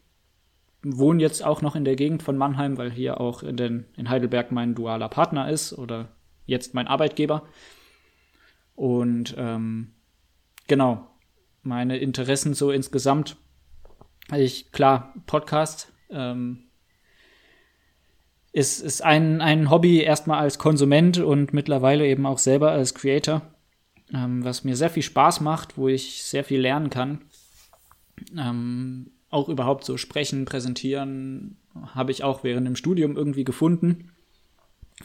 Wohne 0.82 1.22
jetzt 1.22 1.44
auch 1.44 1.62
noch 1.62 1.75
in 1.75 1.84
der 1.84 1.96
Gegend 1.96 2.24
von 2.24 2.38
Mannheim, 2.38 2.77
weil 2.77 2.91
hier 2.91 3.20
auch 3.20 3.44
in, 3.44 3.58
den, 3.58 3.86
in 3.98 4.10
Heidelberg 4.10 4.51
mein 4.51 4.75
dualer 4.75 5.10
Partner 5.10 5.50
ist 5.50 5.74
oder 5.74 6.10
jetzt 6.46 6.74
mein 6.74 6.88
Arbeitgeber. 6.88 7.44
Und 8.75 9.36
ähm, 9.38 9.91
genau, 10.68 11.08
meine 11.63 11.98
Interessen 11.98 12.53
so 12.53 12.72
insgesamt. 12.72 13.36
Ich, 14.34 14.72
klar, 14.72 15.13
Podcast, 15.25 15.91
ähm, 16.10 16.69
ist, 18.51 18.79
ist 18.82 19.03
ein, 19.03 19.41
ein 19.41 19.70
Hobby 19.70 20.01
erstmal 20.01 20.39
als 20.39 20.58
Konsument 20.58 21.20
und 21.20 21.53
mittlerweile 21.53 22.08
eben 22.08 22.25
auch 22.25 22.39
selber 22.39 22.72
als 22.72 22.94
Creator, 22.96 23.41
ähm, 24.13 24.44
was 24.44 24.63
mir 24.63 24.75
sehr 24.75 24.89
viel 24.89 25.03
Spaß 25.03 25.41
macht, 25.41 25.77
wo 25.77 25.88
ich 25.88 26.24
sehr 26.24 26.44
viel 26.44 26.60
lernen 26.60 26.89
kann. 26.89 27.22
Ähm, 28.38 29.12
auch 29.29 29.50
überhaupt 29.50 29.86
so 29.86 29.98
sprechen, 29.98 30.46
präsentieren, 30.46 31.58
habe 31.94 32.12
ich 32.12 32.24
auch 32.24 32.44
während 32.44 32.65
dem 32.65 32.75
Studium 32.75 33.15
irgendwie 33.15 33.44
gefunden. 33.44 34.12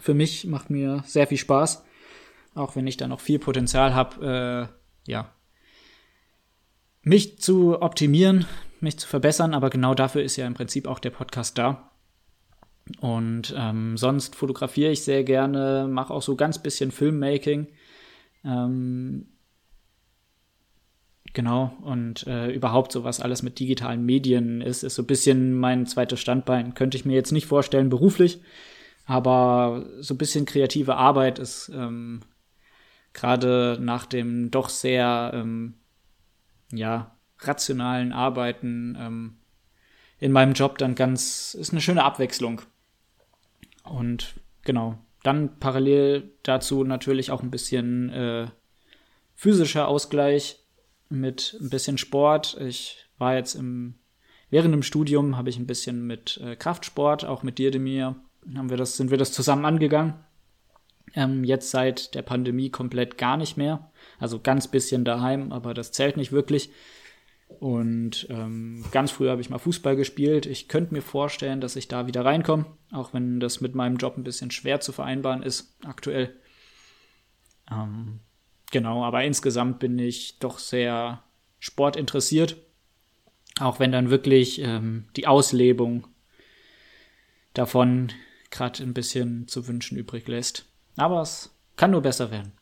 Für 0.00 0.14
mich 0.14 0.46
macht 0.46 0.70
mir 0.70 1.04
sehr 1.06 1.26
viel 1.26 1.38
Spaß, 1.38 1.84
auch 2.54 2.74
wenn 2.74 2.86
ich 2.86 2.96
da 2.96 3.06
noch 3.06 3.20
viel 3.20 3.38
Potenzial 3.38 3.94
habe, 3.94 4.70
äh, 5.06 5.10
ja, 5.10 5.30
mich 7.02 7.38
zu 7.38 7.80
optimieren, 7.82 8.46
mich 8.80 8.98
zu 8.98 9.06
verbessern, 9.06 9.52
aber 9.52 9.68
genau 9.68 9.94
dafür 9.94 10.22
ist 10.22 10.36
ja 10.36 10.46
im 10.46 10.54
Prinzip 10.54 10.86
auch 10.86 10.98
der 10.98 11.10
Podcast 11.10 11.58
da. 11.58 11.90
Und 13.00 13.54
ähm, 13.56 13.96
sonst 13.96 14.36
fotografiere 14.36 14.92
ich 14.92 15.02
sehr 15.02 15.24
gerne, 15.24 15.88
mache 15.88 16.12
auch 16.12 16.22
so 16.22 16.36
ganz 16.36 16.58
bisschen 16.58 16.90
Filmmaking. 16.90 17.68
Ähm, 18.44 19.26
genau, 21.32 21.76
und 21.82 22.26
äh, 22.26 22.50
überhaupt 22.50 22.92
so 22.92 23.04
was 23.04 23.20
alles 23.20 23.42
mit 23.42 23.58
digitalen 23.58 24.04
Medien 24.04 24.60
ist, 24.60 24.82
ist 24.82 24.96
so 24.96 25.02
ein 25.02 25.06
bisschen 25.06 25.58
mein 25.58 25.86
zweites 25.86 26.20
Standbein. 26.20 26.74
Könnte 26.74 26.96
ich 26.96 27.06
mir 27.06 27.14
jetzt 27.14 27.32
nicht 27.32 27.46
vorstellen 27.46 27.88
beruflich, 27.88 28.42
aber 29.06 29.86
so 30.00 30.14
ein 30.14 30.18
bisschen 30.18 30.44
kreative 30.44 30.96
Arbeit 30.96 31.38
ist 31.38 31.70
ähm, 31.74 32.20
gerade 33.14 33.78
nach 33.80 34.04
dem 34.04 34.50
doch 34.50 34.68
sehr 34.68 35.30
ähm, 35.34 35.74
ja, 36.70 37.16
rationalen 37.38 38.12
Arbeiten 38.12 38.96
ähm, 39.00 39.36
in 40.18 40.32
meinem 40.32 40.52
Job 40.52 40.78
dann 40.78 40.94
ganz, 40.94 41.54
ist 41.54 41.72
eine 41.72 41.80
schöne 41.80 42.04
Abwechslung. 42.04 42.62
Und 43.84 44.34
genau, 44.62 44.98
dann 45.22 45.58
parallel 45.60 46.32
dazu 46.42 46.84
natürlich 46.84 47.30
auch 47.30 47.42
ein 47.42 47.50
bisschen 47.50 48.10
äh, 48.10 48.46
physischer 49.34 49.88
Ausgleich 49.88 50.58
mit 51.08 51.56
ein 51.60 51.70
bisschen 51.70 51.98
Sport. 51.98 52.58
Ich 52.60 53.06
war 53.18 53.34
jetzt 53.34 53.54
im 53.54 53.94
während 54.50 54.74
dem 54.74 54.82
Studium 54.82 55.36
habe 55.36 55.50
ich 55.50 55.58
ein 55.58 55.66
bisschen 55.66 56.06
mit 56.06 56.40
äh, 56.44 56.56
Kraftsport, 56.56 57.24
auch 57.24 57.42
mit 57.42 57.58
dir, 57.58 57.70
Demir, 57.70 58.16
haben 58.54 58.70
wir 58.70 58.76
das, 58.76 58.96
sind 58.96 59.10
wir 59.10 59.18
das 59.18 59.32
zusammen 59.32 59.64
angegangen. 59.64 60.14
Ähm, 61.14 61.44
jetzt 61.44 61.70
seit 61.70 62.14
der 62.14 62.22
Pandemie 62.22 62.70
komplett 62.70 63.18
gar 63.18 63.36
nicht 63.36 63.56
mehr. 63.56 63.90
Also 64.18 64.40
ganz 64.40 64.68
bisschen 64.68 65.04
daheim, 65.04 65.52
aber 65.52 65.74
das 65.74 65.92
zählt 65.92 66.16
nicht 66.16 66.32
wirklich. 66.32 66.70
Und 67.48 68.26
ähm, 68.30 68.84
ganz 68.90 69.10
früh 69.10 69.28
habe 69.28 69.40
ich 69.40 69.50
mal 69.50 69.58
Fußball 69.58 69.96
gespielt. 69.96 70.46
Ich 70.46 70.68
könnte 70.68 70.92
mir 70.92 71.02
vorstellen, 71.02 71.60
dass 71.60 71.76
ich 71.76 71.88
da 71.88 72.06
wieder 72.06 72.24
reinkomme, 72.24 72.66
auch 72.92 73.14
wenn 73.14 73.40
das 73.40 73.60
mit 73.60 73.74
meinem 73.74 73.96
Job 73.96 74.16
ein 74.16 74.24
bisschen 74.24 74.50
schwer 74.50 74.80
zu 74.80 74.92
vereinbaren 74.92 75.42
ist 75.42 75.76
aktuell. 75.84 76.34
Ähm, 77.70 78.20
genau, 78.70 79.04
aber 79.04 79.24
insgesamt 79.24 79.78
bin 79.78 79.98
ich 79.98 80.38
doch 80.38 80.58
sehr 80.58 81.22
sportinteressiert. 81.58 82.56
Auch 83.60 83.78
wenn 83.78 83.92
dann 83.92 84.10
wirklich 84.10 84.60
ähm, 84.60 85.06
die 85.16 85.26
Auslebung 85.26 86.08
davon 87.52 88.12
gerade 88.50 88.82
ein 88.82 88.94
bisschen 88.94 89.46
zu 89.48 89.68
wünschen 89.68 89.96
übrig 89.96 90.26
lässt. 90.26 90.66
Aber 90.96 91.22
es 91.22 91.56
kann 91.76 91.92
nur 91.92 92.02
besser 92.02 92.30
werden. 92.30 92.52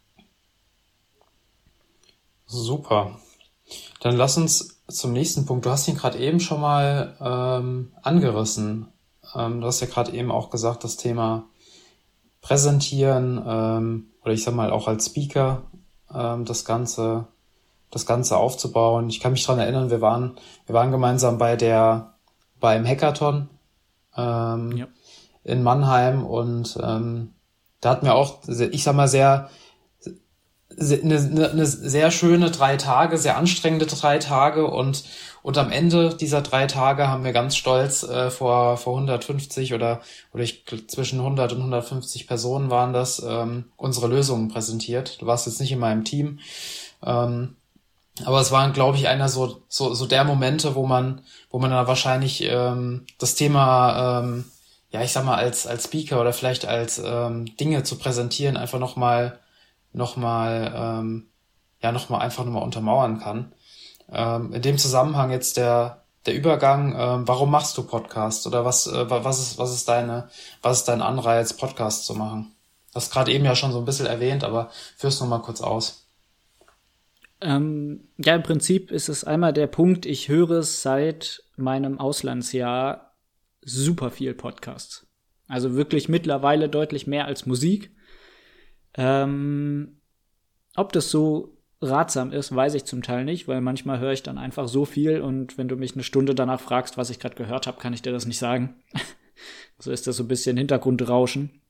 Super. 2.46 3.18
Dann 4.00 4.16
lass 4.16 4.36
uns 4.36 4.82
zum 4.88 5.12
nächsten 5.12 5.46
Punkt. 5.46 5.66
Du 5.66 5.70
hast 5.70 5.88
ihn 5.88 5.96
gerade 5.96 6.18
eben 6.18 6.40
schon 6.40 6.60
mal 6.60 7.16
ähm, 7.20 7.92
angerissen. 8.02 8.88
Ähm, 9.34 9.60
du 9.60 9.66
hast 9.66 9.80
ja 9.80 9.86
gerade 9.86 10.12
eben 10.12 10.30
auch 10.30 10.50
gesagt, 10.50 10.84
das 10.84 10.96
Thema 10.96 11.44
Präsentieren 12.40 13.42
ähm, 13.46 14.06
oder 14.22 14.32
ich 14.32 14.42
sag 14.42 14.54
mal 14.54 14.70
auch 14.72 14.88
als 14.88 15.06
Speaker 15.06 15.62
ähm, 16.12 16.44
das 16.44 16.64
Ganze, 16.64 17.28
das 17.90 18.04
Ganze 18.06 18.36
aufzubauen. 18.36 19.08
Ich 19.08 19.20
kann 19.20 19.32
mich 19.32 19.44
dran 19.44 19.60
erinnern, 19.60 19.90
wir 19.90 20.00
waren, 20.00 20.36
wir 20.66 20.74
waren 20.74 20.90
gemeinsam 20.90 21.38
bei 21.38 21.56
der 21.56 22.14
beim 22.58 22.86
Hackathon 22.86 23.48
ähm, 24.16 24.76
ja. 24.76 24.86
in 25.44 25.62
Mannheim 25.62 26.24
und 26.24 26.78
ähm, 26.82 27.34
da 27.80 27.90
hatten 27.90 28.06
wir 28.06 28.14
auch, 28.14 28.38
ich 28.46 28.84
sag 28.84 28.94
mal, 28.94 29.08
sehr 29.08 29.50
eine, 30.78 31.50
eine 31.50 31.66
sehr 31.66 32.10
schöne 32.10 32.50
drei 32.50 32.76
Tage, 32.76 33.18
sehr 33.18 33.36
anstrengende 33.36 33.86
drei 33.86 34.18
Tage 34.18 34.66
und 34.66 35.04
und 35.42 35.58
am 35.58 35.72
Ende 35.72 36.14
dieser 36.14 36.40
drei 36.40 36.66
Tage 36.66 37.08
haben 37.08 37.24
wir 37.24 37.32
ganz 37.32 37.56
stolz 37.56 38.04
äh, 38.04 38.30
vor 38.30 38.76
vor 38.76 38.94
150 38.94 39.74
oder 39.74 40.00
oder 40.32 40.44
ich 40.44 40.64
zwischen 40.86 41.18
100 41.18 41.52
und 41.52 41.58
150 41.58 42.26
Personen 42.26 42.70
waren 42.70 42.92
das 42.92 43.20
ähm, 43.26 43.64
unsere 43.76 44.06
Lösungen 44.06 44.48
präsentiert. 44.48 45.20
Du 45.20 45.26
warst 45.26 45.46
jetzt 45.46 45.60
nicht 45.60 45.72
in 45.72 45.80
meinem 45.80 46.04
Team, 46.04 46.38
ähm, 47.04 47.56
aber 48.24 48.40
es 48.40 48.52
waren 48.52 48.72
glaube 48.72 48.96
ich 48.98 49.08
einer 49.08 49.28
so 49.28 49.62
so 49.68 49.94
so 49.94 50.06
der 50.06 50.24
Momente, 50.24 50.74
wo 50.76 50.86
man 50.86 51.22
wo 51.50 51.58
man 51.58 51.70
dann 51.70 51.88
wahrscheinlich 51.88 52.44
ähm, 52.44 53.06
das 53.18 53.34
Thema 53.34 54.20
ähm, 54.20 54.44
ja 54.90 55.02
ich 55.02 55.12
sag 55.12 55.24
mal 55.24 55.36
als 55.36 55.66
als 55.66 55.84
Speaker 55.84 56.20
oder 56.20 56.32
vielleicht 56.32 56.66
als 56.66 57.02
ähm, 57.04 57.56
Dinge 57.56 57.82
zu 57.82 57.96
präsentieren 57.98 58.56
einfach 58.56 58.78
noch 58.78 58.94
mal 58.94 59.40
nochmal, 59.92 60.72
ähm, 60.74 61.28
ja, 61.82 61.92
nochmal 61.92 62.20
einfach 62.20 62.44
nochmal 62.44 62.62
untermauern 62.62 63.18
kann. 63.18 63.52
Ähm, 64.10 64.52
in 64.52 64.62
dem 64.62 64.78
Zusammenhang 64.78 65.30
jetzt 65.30 65.56
der, 65.56 66.04
der 66.26 66.34
Übergang, 66.34 66.94
ähm, 66.96 67.28
warum 67.28 67.50
machst 67.50 67.76
du 67.78 67.82
Podcast 67.82 68.46
oder 68.46 68.64
was, 68.64 68.86
äh, 68.86 69.10
was 69.10 69.40
ist, 69.40 69.58
was 69.58 69.72
ist 69.72 69.88
deine, 69.88 70.28
was 70.60 70.78
ist 70.78 70.88
dein 70.88 71.02
Anreiz, 71.02 71.52
Podcast 71.54 72.04
zu 72.06 72.14
machen? 72.14 72.52
Das 72.92 73.10
gerade 73.10 73.32
eben 73.32 73.44
ja 73.44 73.56
schon 73.56 73.72
so 73.72 73.78
ein 73.78 73.84
bisschen 73.84 74.06
erwähnt, 74.06 74.44
aber 74.44 74.70
führst 74.96 75.20
noch 75.20 75.28
mal 75.28 75.38
kurz 75.38 75.60
aus. 75.62 76.06
Ähm, 77.40 78.08
ja, 78.18 78.36
im 78.36 78.42
Prinzip 78.42 78.90
ist 78.92 79.08
es 79.08 79.24
einmal 79.24 79.52
der 79.52 79.66
Punkt, 79.66 80.06
ich 80.06 80.28
höre 80.28 80.62
seit 80.62 81.42
meinem 81.56 81.98
Auslandsjahr 81.98 83.14
super 83.62 84.10
viel 84.10 84.34
Podcasts. 84.34 85.06
Also 85.48 85.74
wirklich 85.74 86.08
mittlerweile 86.08 86.68
deutlich 86.68 87.06
mehr 87.06 87.26
als 87.26 87.46
Musik. 87.46 87.90
Ähm, 88.94 90.00
ob 90.76 90.92
das 90.92 91.10
so 91.10 91.56
ratsam 91.80 92.32
ist, 92.32 92.54
weiß 92.54 92.74
ich 92.74 92.84
zum 92.84 93.02
Teil 93.02 93.24
nicht, 93.24 93.48
weil 93.48 93.60
manchmal 93.60 93.98
höre 93.98 94.12
ich 94.12 94.22
dann 94.22 94.38
einfach 94.38 94.68
so 94.68 94.84
viel 94.84 95.20
und 95.20 95.58
wenn 95.58 95.68
du 95.68 95.76
mich 95.76 95.94
eine 95.94 96.04
Stunde 96.04 96.34
danach 96.34 96.60
fragst, 96.60 96.96
was 96.96 97.10
ich 97.10 97.18
gerade 97.18 97.34
gehört 97.34 97.66
habe, 97.66 97.80
kann 97.80 97.92
ich 97.92 98.02
dir 98.02 98.12
das 98.12 98.26
nicht 98.26 98.38
sagen. 98.38 98.76
so 99.78 99.90
ist 99.90 100.06
das 100.06 100.16
so 100.16 100.24
ein 100.24 100.28
bisschen 100.28 100.56
Hintergrundrauschen. 100.56 101.60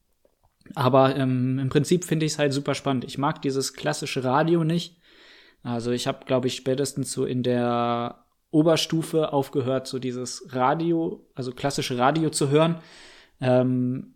Aber 0.74 1.16
ähm, 1.16 1.58
im 1.58 1.68
Prinzip 1.70 2.04
finde 2.04 2.26
ich 2.26 2.32
es 2.32 2.38
halt 2.38 2.52
super 2.52 2.74
spannend. 2.74 3.04
Ich 3.04 3.18
mag 3.18 3.42
dieses 3.42 3.74
klassische 3.74 4.22
Radio 4.22 4.64
nicht. 4.64 4.98
Also 5.62 5.90
ich 5.90 6.06
habe, 6.06 6.24
glaube 6.24 6.48
ich, 6.48 6.56
spätestens 6.56 7.12
so 7.12 7.24
in 7.24 7.42
der 7.42 8.24
Oberstufe 8.50 9.32
aufgehört, 9.32 9.86
so 9.86 9.98
dieses 9.98 10.54
Radio, 10.54 11.26
also 11.34 11.52
klassische 11.52 11.98
Radio 11.98 12.30
zu 12.30 12.50
hören. 12.50 12.76
Ähm, 13.40 14.14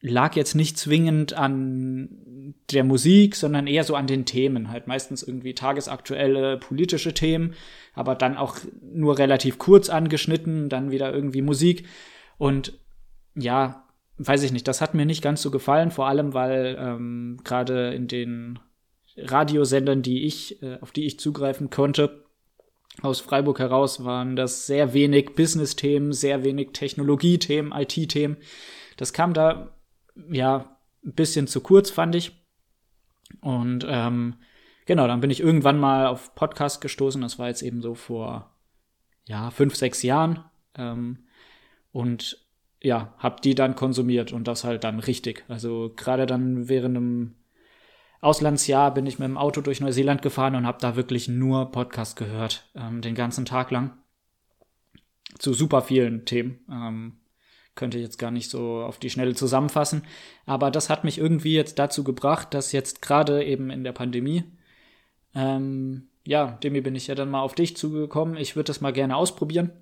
lag 0.00 0.36
jetzt 0.36 0.54
nicht 0.54 0.78
zwingend 0.78 1.32
an 1.32 2.54
der 2.70 2.84
Musik, 2.84 3.34
sondern 3.34 3.66
eher 3.66 3.84
so 3.84 3.94
an 3.96 4.06
den 4.06 4.24
Themen. 4.24 4.70
Halt 4.70 4.86
meistens 4.86 5.22
irgendwie 5.22 5.54
tagesaktuelle 5.54 6.56
politische 6.58 7.14
Themen, 7.14 7.54
aber 7.94 8.14
dann 8.14 8.36
auch 8.36 8.56
nur 8.82 9.18
relativ 9.18 9.58
kurz 9.58 9.88
angeschnitten, 9.88 10.68
dann 10.68 10.90
wieder 10.90 11.12
irgendwie 11.12 11.42
Musik. 11.42 11.86
Und 12.36 12.78
ja, 13.34 13.88
weiß 14.18 14.42
ich 14.44 14.52
nicht, 14.52 14.68
das 14.68 14.80
hat 14.80 14.94
mir 14.94 15.06
nicht 15.06 15.22
ganz 15.22 15.42
so 15.42 15.50
gefallen, 15.50 15.90
vor 15.90 16.06
allem 16.06 16.32
weil 16.32 16.76
ähm, 16.78 17.40
gerade 17.42 17.92
in 17.92 18.06
den 18.06 18.60
Radiosendern, 19.16 20.02
die 20.02 20.24
ich, 20.26 20.62
äh, 20.62 20.78
auf 20.80 20.92
die 20.92 21.06
ich 21.06 21.18
zugreifen 21.18 21.70
konnte, 21.70 22.24
aus 23.02 23.20
Freiburg 23.20 23.60
heraus 23.60 24.04
waren 24.04 24.34
das 24.34 24.66
sehr 24.66 24.92
wenig 24.92 25.34
Business-Themen, 25.36 26.12
sehr 26.12 26.42
wenig 26.42 26.70
Technologie-Themen, 26.72 27.72
IT-Themen. 27.72 28.36
Das 28.96 29.12
kam 29.12 29.34
da 29.34 29.77
ja, 30.30 30.76
ein 31.04 31.14
bisschen 31.14 31.46
zu 31.46 31.60
kurz, 31.60 31.90
fand 31.90 32.14
ich. 32.14 32.32
Und 33.40 33.86
ähm, 33.88 34.36
genau, 34.86 35.06
dann 35.06 35.20
bin 35.20 35.30
ich 35.30 35.40
irgendwann 35.40 35.78
mal 35.78 36.06
auf 36.06 36.34
Podcast 36.34 36.80
gestoßen. 36.80 37.20
Das 37.20 37.38
war 37.38 37.48
jetzt 37.48 37.62
eben 37.62 37.82
so 37.82 37.94
vor 37.94 38.54
ja, 39.24 39.50
fünf, 39.50 39.76
sechs 39.76 40.02
Jahren. 40.02 40.44
Ähm, 40.74 41.24
und 41.92 42.44
ja, 42.80 43.14
hab 43.18 43.42
die 43.42 43.54
dann 43.54 43.74
konsumiert 43.74 44.32
und 44.32 44.46
das 44.48 44.64
halt 44.64 44.84
dann 44.84 45.00
richtig. 45.00 45.44
Also 45.48 45.92
gerade 45.96 46.26
dann 46.26 46.68
während 46.68 46.96
einem 46.96 47.34
Auslandsjahr 48.20 48.92
bin 48.94 49.06
ich 49.06 49.18
mit 49.18 49.28
dem 49.28 49.38
Auto 49.38 49.60
durch 49.60 49.80
Neuseeland 49.80 50.22
gefahren 50.22 50.54
und 50.54 50.66
habe 50.66 50.78
da 50.80 50.96
wirklich 50.96 51.28
nur 51.28 51.70
Podcast 51.70 52.16
gehört, 52.16 52.68
ähm, 52.74 53.00
den 53.00 53.14
ganzen 53.14 53.44
Tag 53.44 53.70
lang. 53.70 53.96
Zu 55.38 55.52
super 55.52 55.82
vielen 55.82 56.24
Themen. 56.24 56.60
Ähm, 56.70 57.20
könnte 57.78 57.96
ich 57.96 58.04
jetzt 58.04 58.18
gar 58.18 58.30
nicht 58.30 58.50
so 58.50 58.82
auf 58.82 58.98
die 58.98 59.08
Schnelle 59.08 59.34
zusammenfassen. 59.34 60.02
Aber 60.44 60.70
das 60.70 60.90
hat 60.90 61.04
mich 61.04 61.16
irgendwie 61.16 61.54
jetzt 61.54 61.78
dazu 61.78 62.04
gebracht, 62.04 62.52
dass 62.52 62.72
jetzt 62.72 63.00
gerade 63.00 63.42
eben 63.44 63.70
in 63.70 63.84
der 63.84 63.92
Pandemie, 63.92 64.44
ähm, 65.34 66.08
ja, 66.26 66.58
Demi 66.62 66.82
bin 66.82 66.94
ich 66.94 67.06
ja 67.06 67.14
dann 67.14 67.30
mal 67.30 67.40
auf 67.40 67.54
dich 67.54 67.76
zugekommen. 67.76 68.36
Ich 68.36 68.56
würde 68.56 68.66
das 68.66 68.82
mal 68.82 68.92
gerne 68.92 69.16
ausprobieren. 69.16 69.72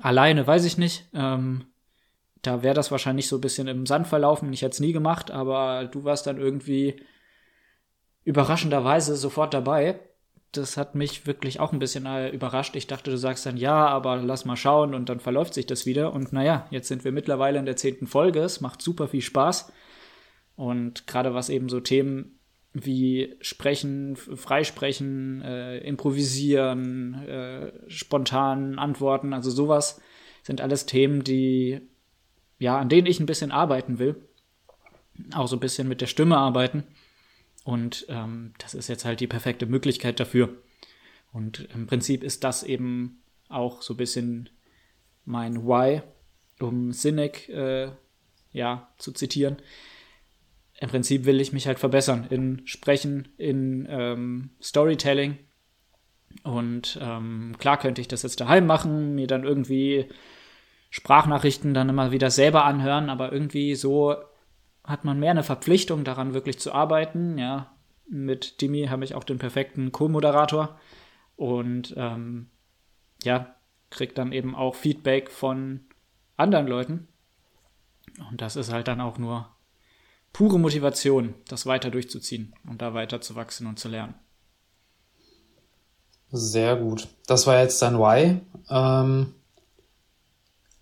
Alleine 0.00 0.46
weiß 0.46 0.64
ich 0.64 0.78
nicht. 0.78 1.08
Ähm, 1.12 1.64
da 2.42 2.62
wäre 2.62 2.74
das 2.74 2.90
wahrscheinlich 2.90 3.26
so 3.26 3.38
ein 3.38 3.40
bisschen 3.40 3.66
im 3.66 3.86
Sand 3.86 4.06
verlaufen. 4.06 4.52
Ich 4.52 4.62
hätte 4.62 4.74
es 4.74 4.80
nie 4.80 4.92
gemacht, 4.92 5.30
aber 5.30 5.86
du 5.86 6.04
warst 6.04 6.26
dann 6.26 6.38
irgendwie 6.38 7.02
überraschenderweise 8.24 9.16
sofort 9.16 9.54
dabei 9.54 9.98
das 10.52 10.76
hat 10.76 10.94
mich 10.94 11.26
wirklich 11.26 11.60
auch 11.60 11.72
ein 11.72 11.78
bisschen 11.78 12.06
äh, 12.06 12.30
überrascht. 12.30 12.74
Ich 12.74 12.86
dachte, 12.86 13.10
du 13.10 13.16
sagst 13.16 13.46
dann 13.46 13.56
ja, 13.56 13.86
aber 13.86 14.16
lass 14.16 14.44
mal 14.44 14.56
schauen 14.56 14.94
und 14.94 15.08
dann 15.08 15.20
verläuft 15.20 15.54
sich 15.54 15.66
das 15.66 15.86
wieder. 15.86 16.12
Und 16.12 16.32
naja, 16.32 16.66
jetzt 16.70 16.88
sind 16.88 17.04
wir 17.04 17.12
mittlerweile 17.12 17.58
in 17.58 17.66
der 17.66 17.76
zehnten 17.76 18.06
Folge. 18.06 18.40
Es 18.40 18.60
macht 18.60 18.82
super 18.82 19.08
viel 19.08 19.22
Spaß. 19.22 19.72
Und 20.56 21.06
gerade 21.06 21.34
was 21.34 21.48
eben 21.48 21.68
so 21.68 21.80
Themen 21.80 22.40
wie 22.72 23.36
Sprechen, 23.40 24.16
Freisprechen, 24.16 25.42
äh, 25.42 25.78
Improvisieren, 25.78 27.14
äh, 27.26 27.72
spontan 27.88 28.78
Antworten, 28.78 29.32
also 29.32 29.50
sowas 29.50 30.00
sind 30.42 30.60
alles 30.60 30.86
Themen, 30.86 31.24
die, 31.24 31.80
ja, 32.58 32.78
an 32.78 32.88
denen 32.88 33.06
ich 33.06 33.20
ein 33.20 33.26
bisschen 33.26 33.50
arbeiten 33.52 33.98
will. 33.98 34.16
Auch 35.34 35.48
so 35.48 35.56
ein 35.56 35.60
bisschen 35.60 35.88
mit 35.88 36.00
der 36.00 36.06
Stimme 36.06 36.36
arbeiten. 36.36 36.84
Und 37.70 38.06
ähm, 38.08 38.52
das 38.58 38.74
ist 38.74 38.88
jetzt 38.88 39.04
halt 39.04 39.20
die 39.20 39.28
perfekte 39.28 39.64
Möglichkeit 39.64 40.18
dafür. 40.18 40.48
Und 41.32 41.68
im 41.72 41.86
Prinzip 41.86 42.24
ist 42.24 42.42
das 42.42 42.64
eben 42.64 43.22
auch 43.48 43.80
so 43.80 43.94
ein 43.94 43.96
bisschen 43.96 44.50
mein 45.24 45.64
Why, 45.64 46.02
um 46.58 46.92
Sinek 46.92 47.48
äh, 47.48 47.92
ja, 48.50 48.88
zu 48.98 49.12
zitieren. 49.12 49.58
Im 50.80 50.88
Prinzip 50.88 51.26
will 51.26 51.40
ich 51.40 51.52
mich 51.52 51.68
halt 51.68 51.78
verbessern 51.78 52.26
in 52.28 52.66
Sprechen, 52.66 53.28
in 53.36 53.86
ähm, 53.88 54.50
Storytelling. 54.60 55.38
Und 56.42 56.98
ähm, 57.00 57.54
klar 57.60 57.78
könnte 57.78 58.00
ich 58.00 58.08
das 58.08 58.24
jetzt 58.24 58.40
daheim 58.40 58.66
machen, 58.66 59.14
mir 59.14 59.28
dann 59.28 59.44
irgendwie 59.44 60.06
Sprachnachrichten 60.90 61.72
dann 61.72 61.88
immer 61.88 62.10
wieder 62.10 62.32
selber 62.32 62.64
anhören, 62.64 63.10
aber 63.10 63.32
irgendwie 63.32 63.76
so 63.76 64.16
hat 64.90 65.04
man 65.04 65.18
mehr 65.18 65.30
eine 65.30 65.42
Verpflichtung, 65.42 66.04
daran 66.04 66.34
wirklich 66.34 66.58
zu 66.58 66.72
arbeiten. 66.72 67.38
Ja, 67.38 67.72
mit 68.08 68.60
Dimi 68.60 68.86
habe 68.86 69.04
ich 69.04 69.14
auch 69.14 69.24
den 69.24 69.38
perfekten 69.38 69.92
Co-Moderator 69.92 70.78
und 71.36 71.94
ähm, 71.96 72.50
ja, 73.22 73.54
kriegt 73.90 74.18
dann 74.18 74.32
eben 74.32 74.54
auch 74.54 74.74
Feedback 74.74 75.30
von 75.30 75.80
anderen 76.36 76.66
Leuten. 76.66 77.08
Und 78.30 78.40
das 78.40 78.56
ist 78.56 78.72
halt 78.72 78.88
dann 78.88 79.00
auch 79.00 79.18
nur 79.18 79.48
pure 80.32 80.58
Motivation, 80.58 81.34
das 81.48 81.66
weiter 81.66 81.90
durchzuziehen 81.90 82.54
und 82.68 82.82
da 82.82 82.94
weiter 82.94 83.20
zu 83.20 83.36
wachsen 83.36 83.66
und 83.66 83.78
zu 83.78 83.88
lernen. 83.88 84.14
Sehr 86.32 86.76
gut. 86.76 87.08
Das 87.26 87.46
war 87.46 87.60
jetzt 87.60 87.82
dein 87.82 87.98
Why. 87.98 88.40
Ähm, 88.68 89.34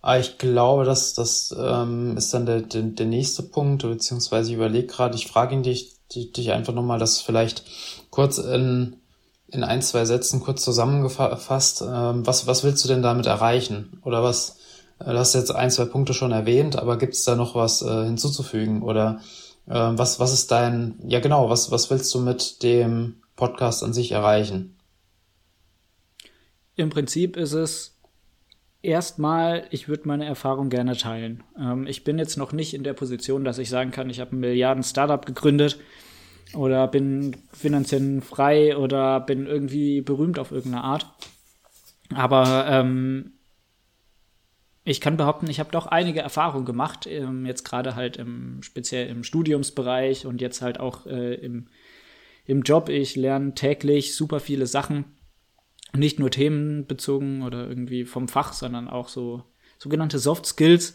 ah, 0.00 0.18
ich 0.18 0.38
glaube, 0.38 0.84
dass 0.84 1.14
das 1.14 1.54
ähm, 1.58 2.16
ist 2.16 2.32
dann 2.34 2.46
der, 2.46 2.60
der, 2.62 2.82
der 2.82 3.06
nächste 3.06 3.42
Punkt, 3.42 3.82
beziehungsweise 3.82 4.50
ich 4.50 4.56
überlege 4.56 4.86
gerade, 4.86 5.16
ich 5.16 5.26
frage 5.26 5.54
ihn 5.54 5.62
dich, 5.62 5.96
dich, 6.14 6.32
dich 6.32 6.52
einfach 6.52 6.74
nochmal, 6.74 6.98
das 6.98 7.20
vielleicht 7.20 7.64
kurz 8.10 8.38
in, 8.38 8.96
in 9.48 9.64
ein, 9.64 9.82
zwei 9.82 10.04
Sätzen 10.04 10.40
kurz 10.40 10.64
zusammengefasst. 10.64 11.82
Ähm, 11.82 12.26
was, 12.26 12.46
was 12.46 12.64
willst 12.64 12.84
du 12.84 12.88
denn 12.88 13.02
damit 13.02 13.26
erreichen? 13.26 14.00
Oder 14.04 14.22
was, 14.22 14.56
Äh, 15.00 15.12
du 15.12 15.18
hast 15.18 15.34
jetzt 15.34 15.54
ein, 15.54 15.70
zwei 15.70 15.84
Punkte 15.84 16.14
schon 16.14 16.32
erwähnt, 16.32 16.76
aber 16.76 16.98
gibt 16.98 17.14
es 17.14 17.24
da 17.24 17.36
noch 17.36 17.54
was 17.54 17.82
äh, 17.82 18.04
hinzuzufügen? 18.04 18.82
Oder 18.82 19.20
äh, 19.66 19.74
was, 19.74 20.18
was 20.18 20.32
ist 20.32 20.50
dein, 20.50 20.98
ja 21.06 21.20
genau, 21.20 21.50
was, 21.50 21.70
was 21.70 21.90
willst 21.90 22.12
du 22.14 22.20
mit 22.20 22.62
dem 22.62 23.22
Podcast 23.36 23.84
an 23.84 23.92
sich 23.92 24.12
erreichen? 24.12 24.76
Im 26.74 26.90
Prinzip 26.90 27.36
ist 27.36 27.52
es 27.52 27.97
erstmal, 28.82 29.66
ich 29.70 29.88
würde 29.88 30.08
meine 30.08 30.26
Erfahrung 30.26 30.70
gerne 30.70 30.96
teilen. 30.96 31.42
Ähm, 31.58 31.86
ich 31.86 32.04
bin 32.04 32.18
jetzt 32.18 32.36
noch 32.36 32.52
nicht 32.52 32.74
in 32.74 32.84
der 32.84 32.94
Position, 32.94 33.44
dass 33.44 33.58
ich 33.58 33.68
sagen 33.68 33.90
kann, 33.90 34.10
ich 34.10 34.20
habe 34.20 34.36
ein 34.36 34.40
Milliarden-Startup 34.40 35.24
gegründet 35.24 35.78
oder 36.54 36.88
bin 36.88 37.36
finanziell 37.52 38.20
frei 38.20 38.76
oder 38.76 39.20
bin 39.20 39.46
irgendwie 39.46 40.00
berühmt 40.00 40.38
auf 40.38 40.52
irgendeine 40.52 40.84
Art. 40.84 41.06
Aber 42.14 42.66
ähm, 42.68 43.32
ich 44.84 45.02
kann 45.02 45.18
behaupten, 45.18 45.50
ich 45.50 45.60
habe 45.60 45.70
doch 45.70 45.86
einige 45.86 46.20
Erfahrungen 46.20 46.64
gemacht, 46.64 47.06
ähm, 47.06 47.44
jetzt 47.44 47.64
gerade 47.64 47.94
halt 47.94 48.16
im, 48.16 48.62
speziell 48.62 49.08
im 49.08 49.22
Studiumsbereich 49.22 50.24
und 50.24 50.40
jetzt 50.40 50.62
halt 50.62 50.80
auch 50.80 51.04
äh, 51.06 51.34
im, 51.34 51.66
im 52.46 52.62
Job. 52.62 52.88
Ich 52.88 53.14
lerne 53.14 53.52
täglich 53.54 54.14
super 54.14 54.40
viele 54.40 54.66
Sachen 54.66 55.04
nicht 55.96 56.18
nur 56.18 56.30
themenbezogen 56.30 57.42
oder 57.42 57.68
irgendwie 57.68 58.04
vom 58.04 58.28
Fach, 58.28 58.52
sondern 58.52 58.88
auch 58.88 59.08
so 59.08 59.42
sogenannte 59.78 60.18
Soft 60.18 60.46
Skills. 60.46 60.94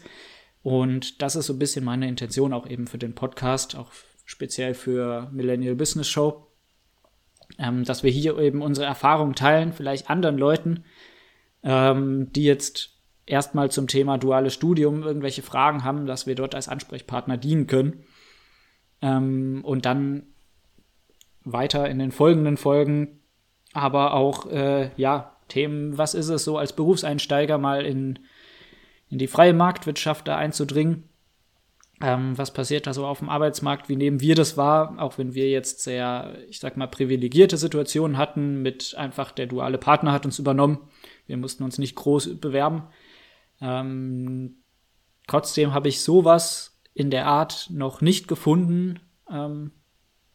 Und 0.62 1.20
das 1.22 1.36
ist 1.36 1.46
so 1.46 1.52
ein 1.52 1.58
bisschen 1.58 1.84
meine 1.84 2.08
Intention 2.08 2.52
auch 2.52 2.68
eben 2.68 2.86
für 2.86 2.98
den 2.98 3.14
Podcast, 3.14 3.76
auch 3.76 3.90
speziell 4.24 4.74
für 4.74 5.28
Millennial 5.32 5.74
Business 5.74 6.08
Show, 6.08 6.46
ähm, 7.58 7.84
dass 7.84 8.02
wir 8.02 8.10
hier 8.10 8.38
eben 8.38 8.62
unsere 8.62 8.86
Erfahrungen 8.86 9.34
teilen, 9.34 9.72
vielleicht 9.72 10.08
anderen 10.08 10.38
Leuten, 10.38 10.84
ähm, 11.62 12.32
die 12.32 12.44
jetzt 12.44 12.94
erstmal 13.26 13.70
zum 13.70 13.88
Thema 13.88 14.18
duales 14.18 14.54
Studium 14.54 15.02
irgendwelche 15.02 15.42
Fragen 15.42 15.84
haben, 15.84 16.06
dass 16.06 16.26
wir 16.26 16.34
dort 16.34 16.54
als 16.54 16.68
Ansprechpartner 16.68 17.36
dienen 17.36 17.66
können. 17.66 18.04
Ähm, 19.02 19.60
und 19.64 19.84
dann 19.84 20.24
weiter 21.44 21.88
in 21.88 21.98
den 21.98 22.12
folgenden 22.12 22.56
Folgen 22.56 23.20
aber 23.74 24.14
auch, 24.14 24.46
äh, 24.46 24.90
ja, 24.96 25.36
Themen, 25.48 25.98
was 25.98 26.14
ist 26.14 26.28
es 26.28 26.44
so 26.44 26.56
als 26.56 26.74
Berufseinsteiger 26.74 27.58
mal 27.58 27.84
in, 27.84 28.18
in 29.10 29.18
die 29.18 29.26
freie 29.26 29.52
Marktwirtschaft 29.52 30.26
da 30.26 30.36
einzudringen? 30.36 31.08
Ähm, 32.00 32.36
was 32.36 32.52
passiert 32.52 32.86
da 32.86 32.94
so 32.94 33.06
auf 33.06 33.18
dem 33.18 33.28
Arbeitsmarkt? 33.28 33.88
Wie 33.88 33.96
nehmen 33.96 34.20
wir 34.20 34.34
das 34.34 34.56
wahr? 34.56 34.94
Auch 34.98 35.18
wenn 35.18 35.34
wir 35.34 35.50
jetzt 35.50 35.82
sehr, 35.82 36.38
ich 36.48 36.58
sag 36.58 36.76
mal, 36.76 36.88
privilegierte 36.88 37.56
Situationen 37.56 38.16
hatten, 38.16 38.62
mit 38.62 38.94
einfach 38.96 39.32
der 39.32 39.46
duale 39.46 39.78
Partner 39.78 40.12
hat 40.12 40.24
uns 40.24 40.38
übernommen. 40.38 40.88
Wir 41.26 41.36
mussten 41.36 41.62
uns 41.62 41.78
nicht 41.78 41.94
groß 41.94 42.40
bewerben. 42.40 42.84
Ähm, 43.60 44.56
trotzdem 45.26 45.72
habe 45.72 45.88
ich 45.88 46.02
sowas 46.02 46.80
in 46.94 47.10
der 47.10 47.26
Art 47.26 47.68
noch 47.70 48.00
nicht 48.00 48.28
gefunden. 48.28 49.00
Ähm, 49.30 49.72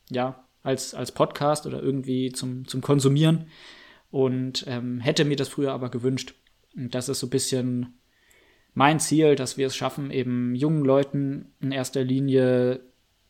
ja, 0.09 0.45
als, 0.63 0.93
als 0.93 1.11
Podcast 1.11 1.65
oder 1.65 1.81
irgendwie 1.81 2.31
zum, 2.31 2.67
zum 2.67 2.81
Konsumieren 2.81 3.47
und 4.11 4.65
ähm, 4.67 4.99
hätte 4.99 5.25
mir 5.25 5.35
das 5.35 5.49
früher 5.49 5.71
aber 5.71 5.89
gewünscht. 5.89 6.33
Und 6.75 6.95
das 6.95 7.09
ist 7.09 7.19
so 7.19 7.27
ein 7.27 7.31
bisschen 7.31 7.99
mein 8.73 8.99
Ziel, 8.99 9.35
dass 9.35 9.57
wir 9.57 9.67
es 9.67 9.75
schaffen, 9.75 10.11
eben 10.11 10.55
jungen 10.55 10.85
Leuten 10.85 11.53
in 11.59 11.71
erster 11.71 12.03
Linie, 12.03 12.81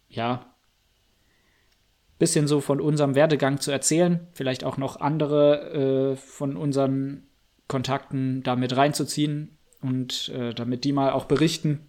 ja, 0.08 0.54
bisschen 2.18 2.48
so 2.48 2.60
von 2.60 2.82
unserem 2.82 3.16
Werdegang 3.16 3.62
zu 3.62 3.72
erzählen, 3.72 4.28
vielleicht 4.34 4.66
auch 4.66 4.78
noch 4.78 5.00
andere 5.00 6.12
äh, 6.12 6.16
von 6.18 6.58
unseren 6.58 7.24
Kontakten 7.70 8.44
damit 8.44 8.76
reinzuziehen 8.76 9.58
und 9.82 10.30
äh, 10.30 10.54
damit 10.54 10.84
die 10.84 10.92
mal 10.92 11.12
auch 11.12 11.26
berichten, 11.26 11.88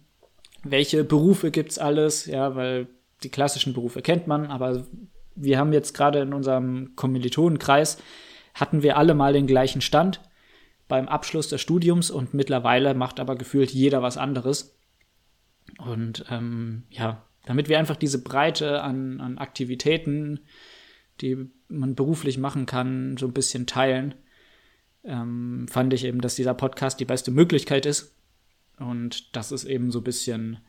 welche 0.63 1.03
Berufe 1.03 1.51
gibt's 1.51 1.77
alles, 1.77 2.27
ja, 2.27 2.55
weil 2.55 2.87
die 3.23 3.29
klassischen 3.29 3.73
Berufe 3.73 4.01
kennt 4.01 4.27
man, 4.27 4.45
aber 4.45 4.85
wir 5.35 5.57
haben 5.57 5.73
jetzt 5.73 5.93
gerade 5.93 6.19
in 6.19 6.33
unserem 6.33 6.95
Kommilitonenkreis, 6.95 7.97
hatten 8.53 8.83
wir 8.83 8.97
alle 8.97 9.13
mal 9.13 9.33
den 9.33 9.47
gleichen 9.47 9.81
Stand 9.81 10.21
beim 10.87 11.07
Abschluss 11.07 11.47
des 11.47 11.61
Studiums 11.61 12.11
und 12.11 12.33
mittlerweile 12.33 12.93
macht 12.93 13.19
aber 13.19 13.35
gefühlt 13.35 13.71
jeder 13.71 14.01
was 14.01 14.17
anderes. 14.17 14.77
Und 15.77 16.25
ähm, 16.29 16.83
ja, 16.89 17.25
damit 17.45 17.69
wir 17.69 17.79
einfach 17.79 17.95
diese 17.95 18.21
Breite 18.21 18.81
an, 18.81 19.21
an 19.21 19.37
Aktivitäten, 19.37 20.41
die 21.21 21.49
man 21.69 21.95
beruflich 21.95 22.37
machen 22.37 22.65
kann, 22.65 23.15
so 23.17 23.27
ein 23.27 23.33
bisschen 23.33 23.67
teilen, 23.67 24.15
ähm, 25.03 25.67
fand 25.69 25.93
ich 25.93 26.03
eben, 26.03 26.21
dass 26.21 26.35
dieser 26.35 26.53
Podcast 26.53 26.99
die 26.99 27.05
beste 27.05 27.31
Möglichkeit 27.31 27.85
ist. 27.85 28.15
Und 28.77 29.35
das 29.35 29.51
ist 29.51 29.65
eben 29.65 29.91
so 29.91 29.99
ein 29.99 30.03
bisschen, 30.03 30.59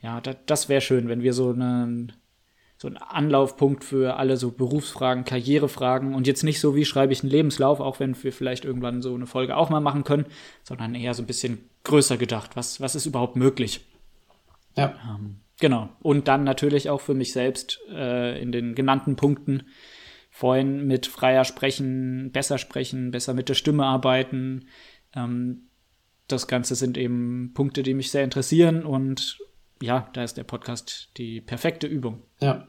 ja, 0.00 0.20
das, 0.20 0.36
das 0.46 0.68
wäre 0.68 0.80
schön, 0.80 1.08
wenn 1.08 1.22
wir 1.22 1.32
so 1.32 1.50
einen 1.50 2.12
so 2.80 2.86
ein 2.86 2.96
Anlaufpunkt 2.96 3.82
für 3.82 4.16
alle 4.16 4.36
so 4.36 4.52
Berufsfragen, 4.52 5.24
Karrierefragen 5.24 6.14
und 6.14 6.28
jetzt 6.28 6.44
nicht 6.44 6.60
so, 6.60 6.76
wie 6.76 6.84
schreibe 6.84 7.12
ich 7.12 7.22
einen 7.22 7.30
Lebenslauf, 7.30 7.80
auch 7.80 7.98
wenn 7.98 8.20
wir 8.22 8.32
vielleicht 8.32 8.64
irgendwann 8.64 9.02
so 9.02 9.14
eine 9.14 9.26
Folge 9.26 9.56
auch 9.56 9.68
mal 9.68 9.80
machen 9.80 10.04
können, 10.04 10.26
sondern 10.62 10.94
eher 10.94 11.12
so 11.12 11.22
ein 11.24 11.26
bisschen 11.26 11.58
größer 11.82 12.16
gedacht. 12.16 12.54
Was, 12.54 12.80
was 12.80 12.94
ist 12.94 13.06
überhaupt 13.06 13.34
möglich? 13.34 13.84
Ja. 14.76 14.94
Ähm, 15.04 15.40
genau. 15.58 15.88
Und 16.00 16.28
dann 16.28 16.44
natürlich 16.44 16.88
auch 16.88 17.00
für 17.00 17.14
mich 17.14 17.32
selbst 17.32 17.80
äh, 17.90 18.40
in 18.40 18.52
den 18.52 18.76
genannten 18.76 19.16
Punkten 19.16 19.64
vorhin 20.30 20.86
mit 20.86 21.08
freier 21.08 21.44
sprechen, 21.44 22.30
besser 22.30 22.58
sprechen, 22.58 23.10
besser 23.10 23.34
mit 23.34 23.48
der 23.48 23.54
Stimme 23.54 23.86
arbeiten. 23.86 24.66
Ähm, 25.16 25.62
das 26.28 26.46
Ganze 26.46 26.76
sind 26.76 26.96
eben 26.96 27.54
Punkte, 27.54 27.82
die 27.82 27.94
mich 27.94 28.12
sehr 28.12 28.22
interessieren 28.22 28.84
und 28.84 29.40
ja, 29.82 30.08
da 30.12 30.24
ist 30.24 30.36
der 30.36 30.44
Podcast 30.44 31.08
die 31.16 31.40
perfekte 31.40 31.86
Übung. 31.86 32.22
Ja. 32.40 32.68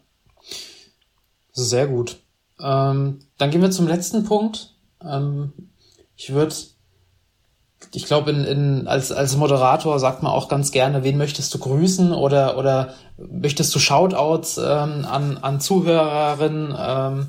Sehr 1.52 1.88
gut. 1.88 2.18
Ähm, 2.60 3.20
dann 3.38 3.52
gehen 3.52 3.62
wir 3.62 3.72
zum 3.72 3.88
letzten 3.88 4.24
Punkt. 4.26 4.76
Ähm, 5.04 5.54
ich 6.16 6.34
würde, 6.34 6.56
ich 7.94 8.06
glaube, 8.06 8.32
in, 8.32 8.44
in, 8.44 8.88
als, 8.88 9.12
als 9.12 9.38
Moderator 9.38 10.00
sagt 10.00 10.24
man 10.24 10.32
auch 10.32 10.50
ganz 10.50 10.72
gerne, 10.72 11.04
wen 11.04 11.18
möchtest 11.18 11.54
du 11.54 11.60
grüßen 11.60 12.12
oder, 12.12 12.58
oder 12.58 12.94
möchtest 13.18 13.74
du 13.74 13.80
Shoutouts 13.80 14.58
ähm, 14.58 15.06
an, 15.06 15.38
an 15.38 15.60
Zuhörerinnen 15.60 16.76
ähm, 16.78 17.28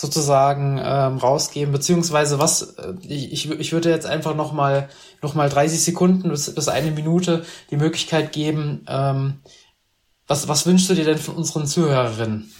sozusagen 0.00 0.80
ähm, 0.82 1.18
rausgeben, 1.18 1.72
beziehungsweise 1.72 2.38
was, 2.38 2.62
äh, 2.78 2.94
ich, 3.02 3.50
ich 3.50 3.72
würde 3.72 3.90
jetzt 3.90 4.06
einfach 4.06 4.34
nochmal 4.34 4.88
noch 5.20 5.34
mal 5.34 5.50
30 5.50 5.82
Sekunden 5.82 6.30
bis, 6.30 6.54
bis 6.54 6.68
eine 6.68 6.90
Minute 6.90 7.44
die 7.70 7.76
Möglichkeit 7.76 8.32
geben, 8.32 8.86
ähm, 8.88 9.40
was, 10.26 10.48
was 10.48 10.64
wünschst 10.64 10.88
du 10.88 10.94
dir 10.94 11.04
denn 11.04 11.18
von 11.18 11.34
unseren 11.34 11.66
Zuhörerinnen? 11.66 12.50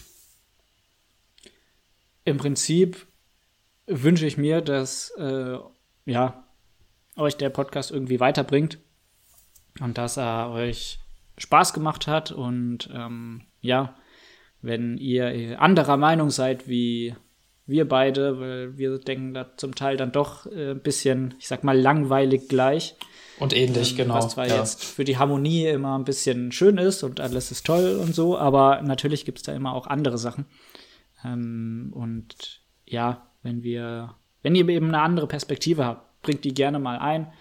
Im 2.25 2.37
Prinzip 2.37 3.07
wünsche 3.87 4.27
ich 4.27 4.37
mir, 4.37 4.61
dass 4.61 5.11
äh, 5.17 5.57
ja, 6.05 6.45
euch 7.17 7.37
der 7.39 7.49
Podcast 7.49 7.91
irgendwie 7.91 8.21
weiterbringt 8.21 8.79
und 9.81 9.97
dass 9.97 10.19
er 10.19 10.51
euch 10.51 10.99
Spaß 11.39 11.73
gemacht 11.73 12.07
hat 12.07 12.33
und 12.33 12.91
ähm, 12.93 13.47
ja, 13.63 13.97
wenn 14.61 14.99
ihr 14.99 15.59
anderer 15.63 15.97
Meinung 15.97 16.29
seid 16.29 16.69
wie 16.69 17.15
wir 17.71 17.89
beide, 17.89 18.41
weil 18.41 18.77
wir 18.77 18.99
denken 18.99 19.35
da 19.35 19.57
zum 19.57 19.75
Teil 19.75 19.97
dann 19.97 20.13
doch 20.13 20.47
äh, 20.47 20.73
ein 20.73 20.83
bisschen, 20.83 21.35
ich 21.39 21.49
sag 21.49 21.65
mal, 21.65 21.79
langweilig 21.79 22.49
gleich. 22.49 22.97
Und 23.39 23.57
ähnlich, 23.57 23.93
ähm, 23.93 23.97
genau. 23.97 24.15
Was 24.15 24.31
zwar 24.31 24.47
ja. 24.47 24.57
jetzt 24.57 24.85
für 24.85 25.05
die 25.05 25.17
Harmonie 25.17 25.67
immer 25.67 25.99
ein 25.99 26.05
bisschen 26.05 26.53
schön 26.53 26.77
ist 26.77 27.03
und 27.03 27.21
alles 27.21 27.51
ist 27.51 27.65
toll 27.65 27.99
und 28.01 28.15
so, 28.15 28.37
aber 28.37 28.83
natürlich 28.83 29.25
gibt 29.25 29.39
es 29.39 29.45
da 29.45 29.53
immer 29.53 29.75
auch 29.75 29.87
andere 29.87 30.19
Sachen. 30.19 30.45
Ähm, 31.25 31.91
und 31.95 32.61
ja, 32.85 33.27
wenn 33.43 33.63
wir, 33.63 34.15
wenn 34.43 34.55
ihr 34.55 34.69
eben 34.69 34.89
eine 34.89 35.01
andere 35.01 35.27
Perspektive 35.27 35.85
habt, 35.85 36.23
bringt 36.23 36.45
die 36.45 36.55
gerne 36.55 36.79
mal 36.79 36.99
ein. 36.99 37.33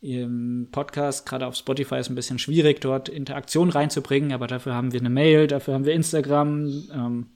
Im 0.00 0.68
Podcast, 0.70 1.26
gerade 1.26 1.46
auf 1.46 1.56
Spotify, 1.56 1.96
ist 1.96 2.08
ein 2.08 2.14
bisschen 2.14 2.38
schwierig, 2.38 2.80
dort 2.80 3.08
Interaktion 3.08 3.70
reinzubringen, 3.70 4.32
aber 4.32 4.46
dafür 4.46 4.74
haben 4.74 4.92
wir 4.92 5.00
eine 5.00 5.10
Mail, 5.10 5.46
dafür 5.46 5.74
haben 5.74 5.86
wir 5.86 5.94
Instagram. 5.94 6.66
Ähm, 6.92 7.26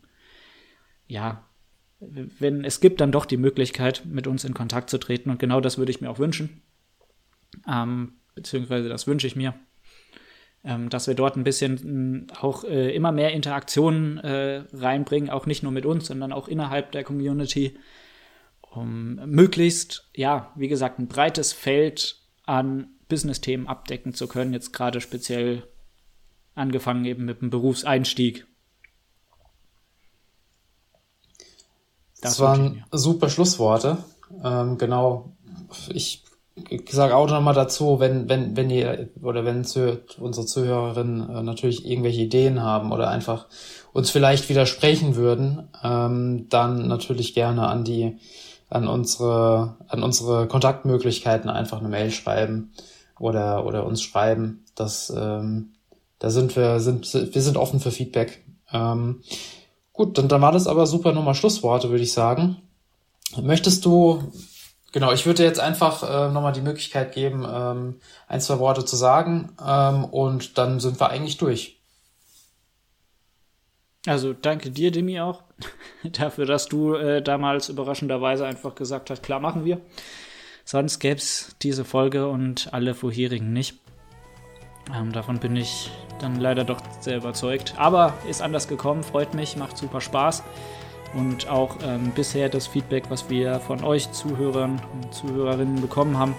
ja, 1.07 1.45
wenn 2.39 2.65
es 2.65 2.81
gibt 2.81 3.01
dann 3.01 3.13
doch 3.13 3.27
die 3.27 3.37
Möglichkeit, 3.37 4.03
mit 4.05 4.27
uns 4.27 4.45
in 4.45 4.55
Kontakt 4.55 4.91
zu 4.91 4.99
treten. 4.99 5.31
Und 5.31 5.39
genau 5.39 5.61
das 5.61 5.79
würde 5.79 5.91
ich 5.91 6.01
mir 6.01 6.11
auch 6.11 6.19
wünschen. 6.19 6.63
Ähm, 7.69 8.15
beziehungsweise 8.35 8.89
das 8.89 9.07
wünsche 9.07 9.27
ich 9.27 9.37
mir. 9.37 9.55
Ähm, 10.65 10.91
dass 10.91 11.09
wir 11.09 11.15
dort 11.15 11.37
ein 11.37 11.45
bisschen 11.45 12.29
äh, 12.29 12.33
auch 12.41 12.63
äh, 12.65 12.95
immer 12.95 13.11
mehr 13.11 13.33
Interaktionen 13.33 14.19
äh, 14.19 14.65
reinbringen, 14.73 15.29
auch 15.29 15.47
nicht 15.47 15.65
nur 15.65 15.73
mit 15.73 15.87
uns, 15.87 16.07
sondern 16.07 16.33
auch 16.33 16.47
innerhalb 16.47 16.93
der 16.93 17.03
Community, 17.03 17.77
um 18.61 19.17
möglichst, 19.27 20.09
ja, 20.15 20.53
wie 20.55 20.69
gesagt, 20.69 21.01
ein 21.01 21.09
breites 21.09 21.53
Feld 21.53 22.21
an 22.47 22.91
Business-Themen 23.09 23.67
abdecken 23.67 24.15
zu 24.15 24.29
können, 24.29 24.53
jetzt 24.53 24.73
gerade 24.73 25.01
speziell 25.01 25.65
angefangen 26.55 27.05
eben 27.07 27.25
mit 27.25 27.43
dem 27.43 27.51
Berufseinstieg. 27.51 28.47
Das, 32.23 32.37
das 32.37 32.41
waren 32.41 32.85
super 32.91 33.29
Schlussworte. 33.29 33.99
Ähm, 34.43 34.79
genau. 34.79 35.33
Ich 35.93 36.23
ich 36.69 36.91
sage 36.93 37.17
auch 37.17 37.29
nochmal 37.31 37.55
dazu, 37.55 37.99
wenn, 37.99 38.29
wenn, 38.29 38.57
wenn 38.57 38.69
ihr 38.71 39.09
oder 39.23 39.45
wenn 39.45 39.59
unsere 39.65 40.47
Zuhörerinnen 40.47 41.31
äh, 41.31 41.43
natürlich 41.43 41.87
irgendwelche 41.87 42.21
Ideen 42.21 42.63
haben 42.63 42.93
oder 42.93 43.09
einfach 43.09 43.47
uns 43.93 44.11
vielleicht 44.11 44.49
widersprechen 44.49 45.17
würden, 45.17 45.69
ähm, 45.83 46.47
dann 46.51 46.89
natürlich 46.89 47.35
gerne 47.35 47.69
an 47.69 47.85
die, 47.85 48.19
an 48.69 48.87
unsere, 48.87 49.77
an 49.89 50.03
unsere 50.03 50.47
Kontaktmöglichkeiten 50.47 51.49
einfach 51.49 51.79
eine 51.79 51.89
Mail 51.89 52.11
schreiben 52.11 52.73
oder, 53.19 53.65
oder 53.65 53.87
uns 53.87 54.03
schreiben. 54.03 54.65
Das, 54.75 55.11
ähm, 55.15 55.73
da 56.19 56.31
sind 56.31 56.55
wir, 56.55 56.81
sind, 56.81 57.13
wir 57.13 57.43
sind 57.43 57.57
offen 57.57 57.81
für 57.81 57.91
Feedback. 57.91 58.45
Ähm, 58.73 59.23
gut, 59.93 60.19
dann, 60.19 60.29
dann 60.29 60.43
war 60.43 60.53
das 60.53 60.67
aber 60.67 60.87
super 60.87 61.13
Nummer 61.13 61.35
Schlussworte, 61.35 61.91
würde 61.91 62.05
ich 62.05 62.13
sagen. 62.13 62.57
Möchtest 63.37 63.85
du 63.85 64.33
Genau, 64.93 65.11
ich 65.11 65.25
würde 65.25 65.43
jetzt 65.43 65.59
einfach 65.59 66.03
äh, 66.03 66.31
nochmal 66.31 66.53
die 66.53 66.61
Möglichkeit 66.61 67.13
geben, 67.13 67.47
ähm, 67.51 68.01
ein, 68.29 68.43
zwei 68.43 68.59
Worte 68.59 68.85
zu 68.85 68.95
sagen 68.95 69.57
ähm, 69.67 70.05
und 70.05 70.59
dann 70.59 70.81
sind 70.81 71.01
wir 71.01 71.09
eigentlich 71.09 71.39
durch. 71.39 71.81
Also 74.07 74.35
danke 74.35 74.71
dir, 74.71 74.91
Demi, 74.91 75.19
auch 75.21 75.43
dafür, 76.05 76.45
dass 76.45 76.67
du 76.67 76.95
äh, 76.95 77.23
damals 77.23 77.71
überraschenderweise 77.71 78.45
einfach 78.45 78.75
gesagt 78.75 79.09
hast, 79.09 79.23
klar 79.23 79.41
machen 79.41 79.65
wir. 79.65 79.81
Sonst 80.65 80.99
gäbe 80.99 81.17
es 81.17 81.57
diese 81.63 81.85
Folge 81.87 82.29
und 82.29 82.73
alle 82.73 82.95
vorherigen 82.95 83.53
nicht. 83.53 83.79
Ähm, 84.95 85.13
davon 85.13 85.39
bin 85.39 85.57
ich 85.57 85.91
dann 86.23 86.41
leider 86.41 86.65
doch 86.65 86.81
sehr 87.01 87.19
überzeugt. 87.19 87.75
Aber 87.77 88.15
ist 88.29 88.41
anders 88.41 88.69
gekommen, 88.69 89.03
freut 89.03 89.35
mich, 89.35 89.57
macht 89.57 89.77
super 89.77 90.01
Spaß. 90.01 90.43
Und 91.15 91.49
auch 91.49 91.77
ähm, 91.85 92.13
bisher 92.15 92.49
das 92.49 92.67
Feedback, 92.67 93.05
was 93.11 93.29
wir 93.29 93.61
von 93.61 93.85
euch 93.85 94.11
Zuhörern 94.13 94.81
und 94.95 95.13
Zuhörerinnen 95.13 95.81
bekommen 95.81 96.19
haben, 96.19 96.35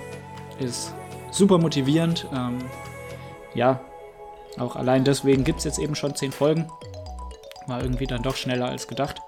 ist 0.60 0.94
super 1.30 1.60
motivierend. 1.60 2.26
Ähm, 2.34 2.58
ja, 3.54 3.82
auch 4.58 4.76
allein 4.76 5.04
deswegen 5.04 5.44
gibt 5.44 5.60
es 5.60 5.66
jetzt 5.66 5.80
eben 5.80 5.96
schon 5.96 6.16
zehn 6.16 6.32
Folgen. 6.32 6.68
War 7.68 7.82
irgendwie 7.82 8.08
dann 8.08 8.24
doch 8.24 8.36
schneller 8.36 8.68
als 8.68 8.88
gedacht. 8.88 9.22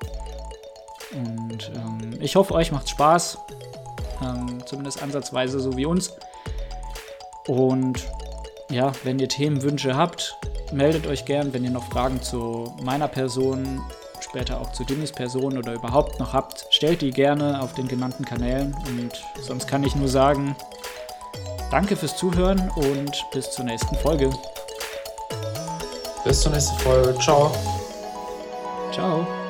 Und 1.14 1.72
ähm, 1.76 2.18
ich 2.20 2.36
hoffe, 2.36 2.54
euch 2.56 2.72
macht 2.72 2.90
Spaß. 2.90 3.38
Ähm, 4.24 4.66
zumindest 4.66 5.04
ansatzweise 5.04 5.60
so 5.60 5.78
wie 5.78 5.86
uns. 5.86 6.14
Und 7.48 8.08
ja, 8.70 8.92
wenn 9.04 9.20
ihr 9.20 9.30
Themenwünsche 9.30 9.96
habt, 9.96 10.38
meldet 10.72 11.08
euch 11.08 11.26
gern, 11.26 11.54
wenn 11.54 11.64
ihr 11.64 11.72
noch 11.72 11.90
Fragen 11.90 12.22
zu 12.22 12.74
meiner 12.82 13.08
Person 13.08 13.82
später 14.22 14.60
auch 14.60 14.72
zu 14.72 14.84
Dimmys 14.84 15.12
Person 15.12 15.58
oder 15.58 15.74
überhaupt 15.74 16.20
noch 16.20 16.34
habt, 16.34 16.66
stellt 16.70 17.02
die 17.02 17.12
gerne 17.12 17.62
auf 17.62 17.74
den 17.74 17.88
genannten 17.88 18.26
Kanälen. 18.26 18.76
Und 18.88 19.24
sonst 19.42 19.68
kann 19.68 19.84
ich 19.84 19.96
nur 19.96 20.08
sagen, 20.08 20.56
danke 21.72 21.96
fürs 21.96 22.18
Zuhören 22.18 22.70
und 22.76 23.26
bis 23.32 23.52
zur 23.52 23.66
nächsten 23.66 23.96
Folge. 23.96 24.30
Bis 26.24 26.42
zur 26.42 26.52
nächsten 26.52 26.78
Folge. 26.80 27.16
Ciao. 27.20 27.52
Ciao. 28.92 29.45